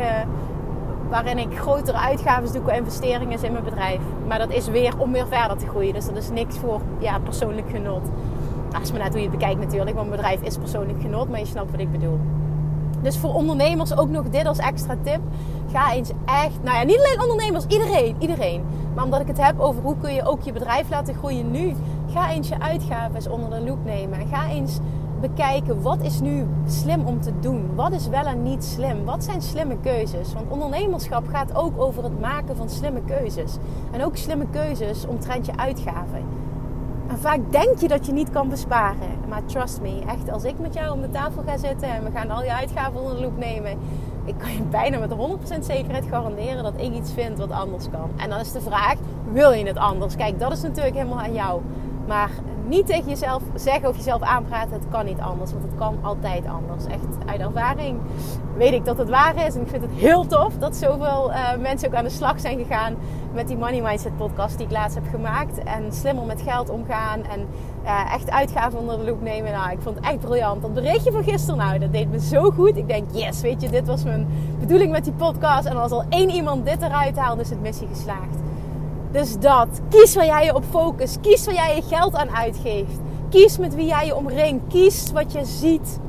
waarin 1.10 1.38
ik 1.38 1.58
grotere 1.58 1.98
uitgaven 1.98 2.54
doe 2.54 2.62
qua 2.62 2.74
investeringen 2.74 3.44
in 3.44 3.52
mijn 3.52 3.64
bedrijf. 3.64 4.00
Maar 4.28 4.40
dat 4.40 4.52
is 4.52 4.68
weer 4.68 4.94
om 4.98 5.12
weer 5.12 5.28
verder 5.28 5.58
te 5.58 5.68
groeien. 5.68 5.94
Dus 5.94 6.06
dat 6.06 6.18
is 6.18 6.30
niks 6.30 6.58
voor 6.58 6.82
ja, 7.00 7.20
persoonlijk 7.20 7.70
genot. 7.70 8.02
Dat 8.72 8.82
is 8.82 8.92
maar 8.92 9.02
net 9.02 9.14
hoe 9.14 9.22
je 9.22 9.30
bekijkt 9.30 9.60
natuurlijk. 9.60 9.96
Want 9.96 10.10
mijn 10.10 10.22
bedrijf 10.22 10.42
is 10.42 10.58
persoonlijk 10.58 11.02
genot, 11.02 11.30
maar 11.30 11.40
je 11.40 11.46
snapt 11.46 11.72
wat 11.72 11.80
ik 11.80 11.92
bedoel. 11.92 12.20
Dus 13.02 13.18
voor 13.18 13.34
ondernemers 13.34 13.98
ook 13.98 14.10
nog 14.10 14.30
dit 14.30 14.46
als 14.46 14.58
extra 14.58 14.96
tip. 15.04 15.20
Ga 15.72 15.94
eens 15.94 16.12
echt, 16.26 16.64
nou 16.64 16.78
ja, 16.78 16.84
niet 16.84 16.98
alleen 16.98 17.22
ondernemers, 17.22 17.66
iedereen, 17.68 18.16
iedereen. 18.20 18.64
Maar 18.96 19.04
omdat 19.04 19.22
ik 19.22 19.28
het 19.28 19.42
heb 19.42 19.60
over 19.60 19.82
hoe 19.82 19.98
kun 20.02 20.14
je 20.14 20.26
ook 20.26 20.42
je 20.42 20.52
bedrijf 20.52 20.90
laten 20.90 21.16
groeien 21.16 21.52
nu. 21.52 21.76
Ga 22.14 22.32
eens 22.32 22.48
je 22.48 22.60
uitgaven 22.60 23.32
onder 23.32 23.50
de 23.50 23.66
loep 23.66 23.86
nemen. 23.86 24.28
Ga 24.28 24.50
eens 24.50 24.80
bekijken 25.22 25.82
wat 25.82 26.02
is 26.02 26.20
nu 26.20 26.46
slim 26.68 27.06
om 27.06 27.22
te 27.22 27.32
doen. 27.40 27.76
Wat 27.76 27.92
is 27.92 28.08
wel 28.08 28.26
en 28.26 28.44
niet 28.44 28.64
slim. 28.64 29.06
Wat 29.06 29.24
zijn 29.24 29.42
slimme 29.42 29.78
keuzes. 29.82 30.34
Want 30.34 30.46
ondernemerschap 30.50 31.28
gaat 31.28 31.56
ook 31.56 31.82
over 31.82 32.04
het 32.04 32.20
maken 32.20 32.56
van 32.56 32.70
slimme 32.70 33.02
keuzes. 33.06 33.58
En 33.92 34.04
ook 34.04 34.18
slimme 34.18 34.46
keuzes 34.52 35.06
omtrent 35.06 35.46
je 35.46 35.58
uitgaven. 35.58 36.24
En 37.08 37.18
vaak 37.18 37.40
denk 37.50 37.80
je 37.80 37.88
dat 37.88 38.06
je 38.06 38.12
niet 38.12 38.32
kan 38.32 38.50
besparen. 38.50 39.10
Maar 39.28 39.46
trust 39.46 39.82
me, 39.82 40.02
echt, 40.08 40.32
als 40.32 40.44
ik 40.44 40.60
met 40.60 40.74
jou 40.74 40.94
om 40.94 41.02
de 41.02 41.10
tafel 41.10 41.44
ga 41.46 41.58
zitten 41.58 41.90
en 41.90 42.04
we 42.04 42.12
gaan 42.12 42.30
al 42.30 42.44
je 42.44 42.54
uitgaven 42.54 43.00
onder 43.00 43.16
de 43.16 43.22
loep 43.22 43.38
nemen, 43.38 43.78
ik 44.26 44.36
kan 44.38 44.54
je 44.54 44.62
bijna 44.62 45.00
met 45.00 45.12
100% 45.56 45.60
zekerheid 45.60 46.06
garanderen 46.10 46.64
dat 46.64 46.74
ik 46.78 46.94
iets 46.94 47.12
vind 47.12 47.38
wat 47.38 47.52
anders 47.52 47.90
kan. 47.90 48.10
En 48.18 48.30
dan 48.30 48.40
is 48.40 48.52
de 48.52 48.62
vraag: 48.62 48.96
wil 49.32 49.52
je 49.52 49.66
het 49.66 49.78
anders? 49.78 50.16
Kijk, 50.16 50.40
dat 50.40 50.52
is 50.52 50.62
natuurlijk 50.62 50.96
helemaal 50.96 51.20
aan 51.20 51.34
jou. 51.34 51.62
Maar 52.08 52.32
niet 52.68 52.86
tegen 52.86 53.10
jezelf 53.10 53.42
zeggen 53.56 53.90
of 53.90 53.96
jezelf 53.96 54.22
aanpraten, 54.22 54.74
het 54.74 54.90
kan 54.90 55.06
niet 55.06 55.20
anders. 55.20 55.52
Want 55.52 55.64
het 55.64 55.76
kan 55.76 55.98
altijd 56.02 56.48
anders. 56.48 56.86
Echt 56.86 57.04
uit 57.26 57.42
ervaring 57.42 58.00
weet 58.58 58.74
ik 58.74 58.86
dat 58.86 58.98
het 58.98 59.10
waar 59.10 59.46
is. 59.46 59.56
En 59.56 59.62
ik 59.62 59.68
vind 59.68 59.82
het 59.82 59.92
heel 59.92 60.26
tof 60.26 60.54
dat 60.58 60.76
zoveel 60.76 61.32
uh, 61.32 61.56
mensen 61.60 61.88
ook 61.88 61.94
aan 61.94 62.04
de 62.04 62.10
slag 62.10 62.40
zijn 62.40 62.58
gegaan 62.58 62.96
met 63.34 63.48
die 63.48 63.58
Money 63.58 63.82
Mindset 63.82 64.18
podcast 64.18 64.58
die 64.58 64.66
ik 64.66 64.72
laatst 64.72 64.96
heb 64.96 65.06
gemaakt. 65.12 65.64
En 65.64 65.94
slimmer 65.94 66.26
met 66.26 66.42
geld 66.42 66.70
omgaan 66.70 67.24
en 67.24 67.48
uh, 67.84 68.14
echt 68.14 68.30
uitgaven 68.32 68.80
onder 68.80 68.98
de 68.98 69.04
loep 69.04 69.22
nemen. 69.22 69.52
Nou, 69.52 69.72
ik 69.72 69.82
vond 69.82 69.96
het 69.96 70.06
echt 70.06 70.20
briljant. 70.20 70.62
Dat 70.62 70.74
berichtje 70.74 71.12
van 71.12 71.24
gisteren, 71.24 71.58
nou, 71.58 71.80
dat 71.80 71.94
deed 71.94 72.12
me 72.12 72.20
zo 72.20 72.52
goed. 72.52 72.78
Ik 72.78 72.88
denk, 72.88 73.10
yes, 73.12 73.42
weet 73.42 73.62
je, 73.62 73.70
dit 73.70 73.88
was 73.88 74.04
mijn 74.04 74.28
bedoeling 74.60 74.92
met 74.92 75.04
die 75.04 75.14
podcast. 75.14 75.66
En 75.66 75.78
als 75.78 75.92
al 75.92 76.04
één 76.10 76.30
iemand 76.30 76.66
dit 76.66 76.82
eruit 76.82 77.18
haalt, 77.18 77.40
is 77.40 77.50
het 77.50 77.62
missie 77.62 77.88
geslaagd. 77.88 78.36
Dus 79.12 79.40
dat. 79.40 79.68
Kies 79.90 80.16
waar 80.16 80.26
jij 80.26 80.46
je 80.46 80.56
op 80.56 80.64
focust. 80.70 81.20
Kies 81.20 81.46
waar 81.46 81.56
jij 81.56 81.76
je 81.76 81.82
geld 81.82 82.16
aan 82.16 82.30
uitgeeft. 82.30 83.00
Kies 83.30 83.58
met 83.58 83.76
wie 83.76 83.86
jij 83.86 84.06
je 84.06 84.16
omringt. 84.16 84.68
Kies 84.68 85.12
wat 85.12 85.32
je 85.32 85.46
ziet. 85.46 86.00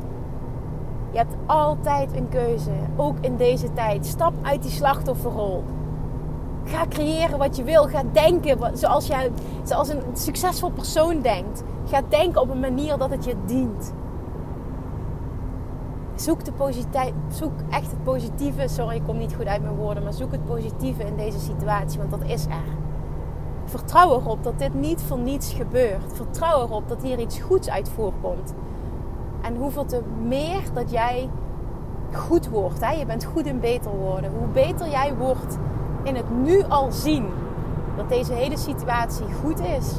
Je 1.10 1.18
hebt 1.18 1.34
altijd 1.46 2.16
een 2.16 2.28
keuze. 2.28 2.70
Ook 2.96 3.16
in 3.20 3.36
deze 3.36 3.72
tijd. 3.72 4.06
Stap 4.06 4.32
uit 4.42 4.62
die 4.62 4.70
slachtofferrol. 4.70 5.64
Ga 6.64 6.86
creëren 6.88 7.38
wat 7.38 7.56
je 7.56 7.64
wil. 7.64 7.84
Ga 7.84 8.02
denken 8.12 8.78
zoals, 8.78 9.06
jij, 9.06 9.30
zoals 9.62 9.88
een 9.88 10.02
succesvol 10.12 10.70
persoon 10.70 11.20
denkt. 11.20 11.62
Ga 11.86 12.02
denken 12.08 12.40
op 12.40 12.50
een 12.50 12.60
manier 12.60 12.98
dat 12.98 13.10
het 13.10 13.24
je 13.24 13.34
dient. 13.46 13.92
Zoek, 16.14 16.44
de 16.44 16.52
zoek 17.28 17.52
echt 17.70 17.90
het 17.90 18.02
positieve. 18.02 18.68
Sorry, 18.68 18.96
ik 18.96 19.02
kom 19.06 19.18
niet 19.18 19.34
goed 19.34 19.46
uit 19.46 19.62
mijn 19.62 19.74
woorden. 19.74 20.02
Maar 20.02 20.12
zoek 20.12 20.32
het 20.32 20.44
positieve 20.44 21.02
in 21.02 21.16
deze 21.16 21.38
situatie. 21.38 21.98
Want 21.98 22.10
dat 22.10 22.22
is 22.24 22.44
er. 22.44 22.87
Vertrouw 23.68 24.12
erop 24.12 24.44
dat 24.44 24.58
dit 24.58 24.74
niet 24.74 25.02
voor 25.02 25.18
niets 25.18 25.52
gebeurt. 25.52 26.12
Vertrouw 26.12 26.62
erop 26.62 26.88
dat 26.88 27.02
hier 27.02 27.18
iets 27.18 27.40
goeds 27.40 27.70
uit 27.70 27.88
voorkomt. 27.88 28.54
En 29.40 29.56
hoeveel 29.56 29.84
te 29.84 30.02
meer 30.22 30.62
dat 30.74 30.90
jij 30.90 31.28
goed 32.12 32.48
wordt. 32.48 32.80
Hè? 32.84 32.92
Je 32.92 33.06
bent 33.06 33.24
goed 33.24 33.46
in 33.46 33.60
beter 33.60 33.90
worden. 33.90 34.30
Hoe 34.38 34.48
beter 34.48 34.88
jij 34.88 35.14
wordt 35.14 35.58
in 36.02 36.16
het 36.16 36.30
nu 36.42 36.62
al 36.62 36.92
zien 36.92 37.26
dat 37.96 38.08
deze 38.08 38.32
hele 38.32 38.56
situatie 38.56 39.26
goed 39.42 39.60
is. 39.60 39.92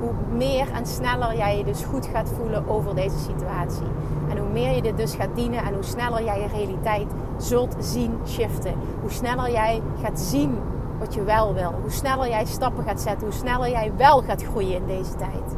Hoe 0.00 0.12
meer 0.36 0.70
en 0.72 0.86
sneller 0.86 1.36
jij 1.36 1.58
je 1.58 1.64
dus 1.64 1.84
goed 1.84 2.06
gaat 2.06 2.28
voelen 2.28 2.68
over 2.68 2.94
deze 2.94 3.18
situatie. 3.18 3.86
En 4.30 4.38
hoe 4.38 4.48
meer 4.52 4.74
je 4.74 4.82
dit 4.82 4.96
dus 4.96 5.14
gaat 5.14 5.34
dienen 5.34 5.64
en 5.64 5.74
hoe 5.74 5.82
sneller 5.82 6.24
jij 6.24 6.40
je 6.40 6.46
realiteit 6.46 7.12
zult 7.36 7.76
zien 7.78 8.18
shiften. 8.26 8.74
Hoe 9.00 9.10
sneller 9.10 9.50
jij 9.50 9.82
gaat 10.02 10.20
zien 10.20 10.58
wat 11.02 11.14
je 11.14 11.24
wel 11.24 11.54
wil. 11.54 11.74
Hoe 11.80 11.90
sneller 11.90 12.28
jij 12.28 12.44
stappen 12.44 12.84
gaat 12.84 13.00
zetten, 13.00 13.26
hoe 13.26 13.36
sneller 13.36 13.70
jij 13.70 13.92
wel 13.96 14.22
gaat 14.22 14.42
groeien 14.42 14.76
in 14.76 14.86
deze 14.86 15.14
tijd. 15.14 15.56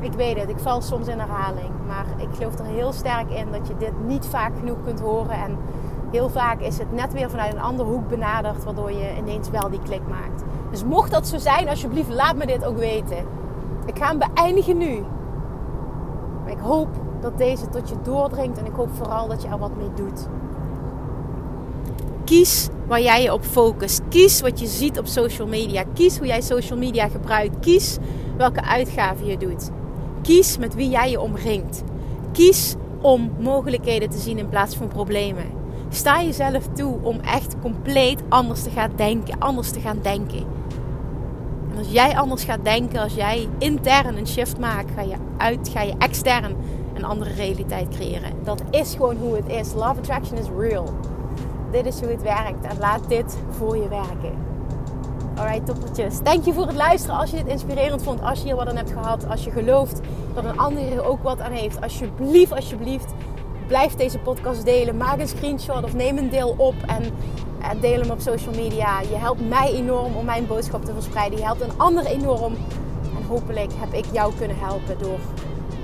Ik 0.00 0.12
weet 0.12 0.40
het, 0.40 0.48
ik 0.48 0.58
val 0.58 0.80
soms 0.82 1.08
in 1.08 1.18
herhaling. 1.18 1.70
Maar 1.86 2.06
ik 2.16 2.28
geloof 2.36 2.58
er 2.58 2.64
heel 2.64 2.92
sterk 2.92 3.30
in 3.30 3.52
dat 3.52 3.66
je 3.66 3.76
dit 3.76 3.92
niet 4.06 4.26
vaak 4.26 4.52
genoeg 4.58 4.76
kunt 4.84 5.00
horen. 5.00 5.30
En 5.30 5.56
heel 6.10 6.28
vaak 6.28 6.60
is 6.60 6.78
het 6.78 6.92
net 6.92 7.12
weer 7.12 7.30
vanuit 7.30 7.52
een 7.52 7.60
andere 7.60 7.88
hoek 7.88 8.08
benaderd, 8.08 8.64
waardoor 8.64 8.92
je 8.92 9.16
ineens 9.16 9.50
wel 9.50 9.70
die 9.70 9.82
klik 9.82 10.08
maakt. 10.08 10.42
Dus 10.70 10.84
mocht 10.84 11.10
dat 11.10 11.26
zo 11.26 11.38
zijn, 11.38 11.68
alsjeblieft, 11.68 12.08
laat 12.08 12.36
me 12.36 12.46
dit 12.46 12.64
ook 12.64 12.78
weten. 12.78 13.26
Ik 13.86 13.98
ga 13.98 14.06
hem 14.06 14.18
beëindigen 14.18 14.76
nu. 14.76 15.04
Maar 16.42 16.52
ik 16.52 16.60
hoop 16.60 16.88
dat 17.20 17.38
deze 17.38 17.68
tot 17.68 17.88
je 17.88 17.96
doordringt 18.02 18.58
en 18.58 18.66
ik 18.66 18.74
hoop 18.74 18.90
vooral 18.92 19.28
dat 19.28 19.42
je 19.42 19.48
er 19.48 19.58
wat 19.58 19.76
mee 19.76 19.92
doet. 19.94 20.28
Kies 22.24 22.68
waar 22.86 23.00
jij 23.00 23.22
je 23.22 23.32
op 23.32 23.44
focust. 23.44 24.00
Kies 24.08 24.40
wat 24.40 24.60
je 24.60 24.66
ziet 24.66 24.98
op 24.98 25.06
social 25.06 25.46
media. 25.46 25.84
Kies 25.94 26.18
hoe 26.18 26.26
jij 26.26 26.40
social 26.40 26.78
media 26.78 27.08
gebruikt. 27.08 27.60
Kies 27.60 27.96
welke 28.36 28.62
uitgaven 28.62 29.26
je 29.26 29.36
doet. 29.36 29.70
Kies 30.22 30.58
met 30.58 30.74
wie 30.74 30.88
jij 30.88 31.10
je 31.10 31.20
omringt. 31.20 31.82
Kies 32.32 32.74
om 33.00 33.32
mogelijkheden 33.38 34.10
te 34.10 34.18
zien 34.18 34.38
in 34.38 34.48
plaats 34.48 34.76
van 34.76 34.88
problemen. 34.88 35.44
Sta 35.88 36.22
jezelf 36.22 36.66
toe 36.74 36.98
om 37.02 37.20
echt 37.20 37.54
compleet 37.60 38.22
anders 38.28 38.62
te 38.62 38.70
gaan 38.70 38.92
denken. 38.96 39.38
Anders 39.38 39.70
te 39.70 39.80
gaan 39.80 39.98
denken. 40.02 40.44
En 41.70 41.78
als 41.78 41.90
jij 41.90 42.16
anders 42.16 42.44
gaat 42.44 42.64
denken, 42.64 43.00
als 43.00 43.14
jij 43.14 43.48
intern 43.58 44.16
een 44.16 44.26
shift 44.26 44.58
maakt, 44.58 44.90
ga 44.94 45.02
je 45.02 45.16
uit, 45.36 45.68
ga 45.68 45.82
je 45.82 45.94
extern 45.98 46.56
een 46.94 47.04
andere 47.04 47.32
realiteit 47.32 47.88
creëren. 47.88 48.32
Dat 48.42 48.62
is 48.70 48.92
gewoon 48.92 49.16
hoe 49.16 49.36
het 49.36 49.48
is. 49.48 49.72
Love 49.72 49.98
attraction 49.98 50.38
is 50.38 50.46
real 50.58 50.94
dit 51.74 51.86
is 51.86 52.00
hoe 52.00 52.10
het 52.10 52.22
werkt. 52.22 52.64
En 52.64 52.78
laat 52.78 53.08
dit 53.08 53.36
voor 53.50 53.76
je 53.76 53.88
werken. 53.88 54.32
Alright, 55.36 55.66
toppertjes. 55.66 56.22
Dank 56.22 56.44
je 56.44 56.52
voor 56.52 56.66
het 56.66 56.76
luisteren. 56.76 57.16
Als 57.16 57.30
je 57.30 57.36
dit 57.36 57.46
inspirerend 57.46 58.02
vond, 58.02 58.22
als 58.22 58.38
je 58.38 58.44
hier 58.44 58.56
wat 58.56 58.68
aan 58.68 58.76
hebt 58.76 58.92
gehad, 58.92 59.28
als 59.28 59.44
je 59.44 59.50
gelooft 59.50 60.00
dat 60.34 60.44
een 60.44 60.58
ander 60.58 60.92
er 60.92 61.04
ook 61.04 61.22
wat 61.22 61.40
aan 61.40 61.52
heeft, 61.52 61.80
alsjeblieft, 61.80 62.52
alsjeblieft, 62.52 63.12
blijf 63.66 63.94
deze 63.94 64.18
podcast 64.18 64.64
delen. 64.64 64.96
Maak 64.96 65.18
een 65.18 65.28
screenshot 65.28 65.84
of 65.84 65.94
neem 65.94 66.18
een 66.18 66.30
deel 66.30 66.54
op 66.56 66.74
en 66.86 67.02
deel 67.80 68.00
hem 68.00 68.10
op 68.10 68.20
social 68.20 68.54
media. 68.54 69.00
Je 69.00 69.16
helpt 69.16 69.48
mij 69.48 69.72
enorm 69.72 70.16
om 70.16 70.24
mijn 70.24 70.46
boodschap 70.46 70.84
te 70.84 70.92
verspreiden. 70.92 71.38
Je 71.38 71.44
helpt 71.44 71.60
een 71.60 71.78
ander 71.78 72.06
enorm. 72.06 72.54
En 73.16 73.24
hopelijk 73.28 73.72
heb 73.76 73.92
ik 73.92 74.04
jou 74.12 74.34
kunnen 74.34 74.58
helpen 74.58 74.98
door 74.98 75.18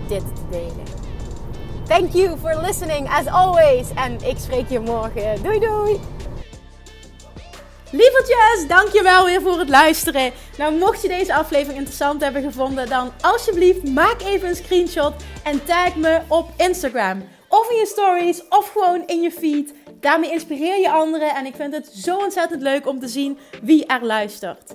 dit 0.08 0.24
te 0.34 0.42
delen. 0.50 0.99
Thank 1.90 2.14
you 2.14 2.36
for 2.36 2.54
listening 2.54 3.08
as 3.08 3.26
always. 3.26 3.88
En 3.94 4.18
ik 4.24 4.36
spreek 4.38 4.68
je 4.68 4.80
morgen. 4.80 5.42
Doei 5.42 5.58
doei! 5.58 6.00
Lievertjes, 7.90 8.68
dankjewel 8.68 9.24
weer 9.24 9.42
voor 9.42 9.58
het 9.58 9.68
luisteren. 9.68 10.32
Nou, 10.58 10.78
mocht 10.78 11.02
je 11.02 11.08
deze 11.08 11.34
aflevering 11.34 11.78
interessant 11.78 12.22
hebben 12.22 12.42
gevonden, 12.42 12.88
dan 12.88 13.12
alsjeblieft 13.20 13.88
maak 13.88 14.20
even 14.20 14.48
een 14.48 14.56
screenshot 14.56 15.12
en 15.44 15.64
tag 15.64 15.96
me 15.96 16.20
op 16.28 16.50
Instagram. 16.56 17.22
Of 17.48 17.70
in 17.70 17.76
je 17.76 17.86
stories, 17.86 18.48
of 18.48 18.70
gewoon 18.72 19.02
in 19.06 19.20
je 19.20 19.30
feed. 19.30 19.74
Daarmee 20.00 20.30
inspireer 20.30 20.80
je 20.80 20.90
anderen 20.90 21.34
en 21.34 21.46
ik 21.46 21.54
vind 21.54 21.74
het 21.74 21.86
zo 21.86 22.16
ontzettend 22.16 22.62
leuk 22.62 22.86
om 22.86 23.00
te 23.00 23.08
zien 23.08 23.38
wie 23.62 23.86
er 23.86 24.04
luistert. 24.04 24.74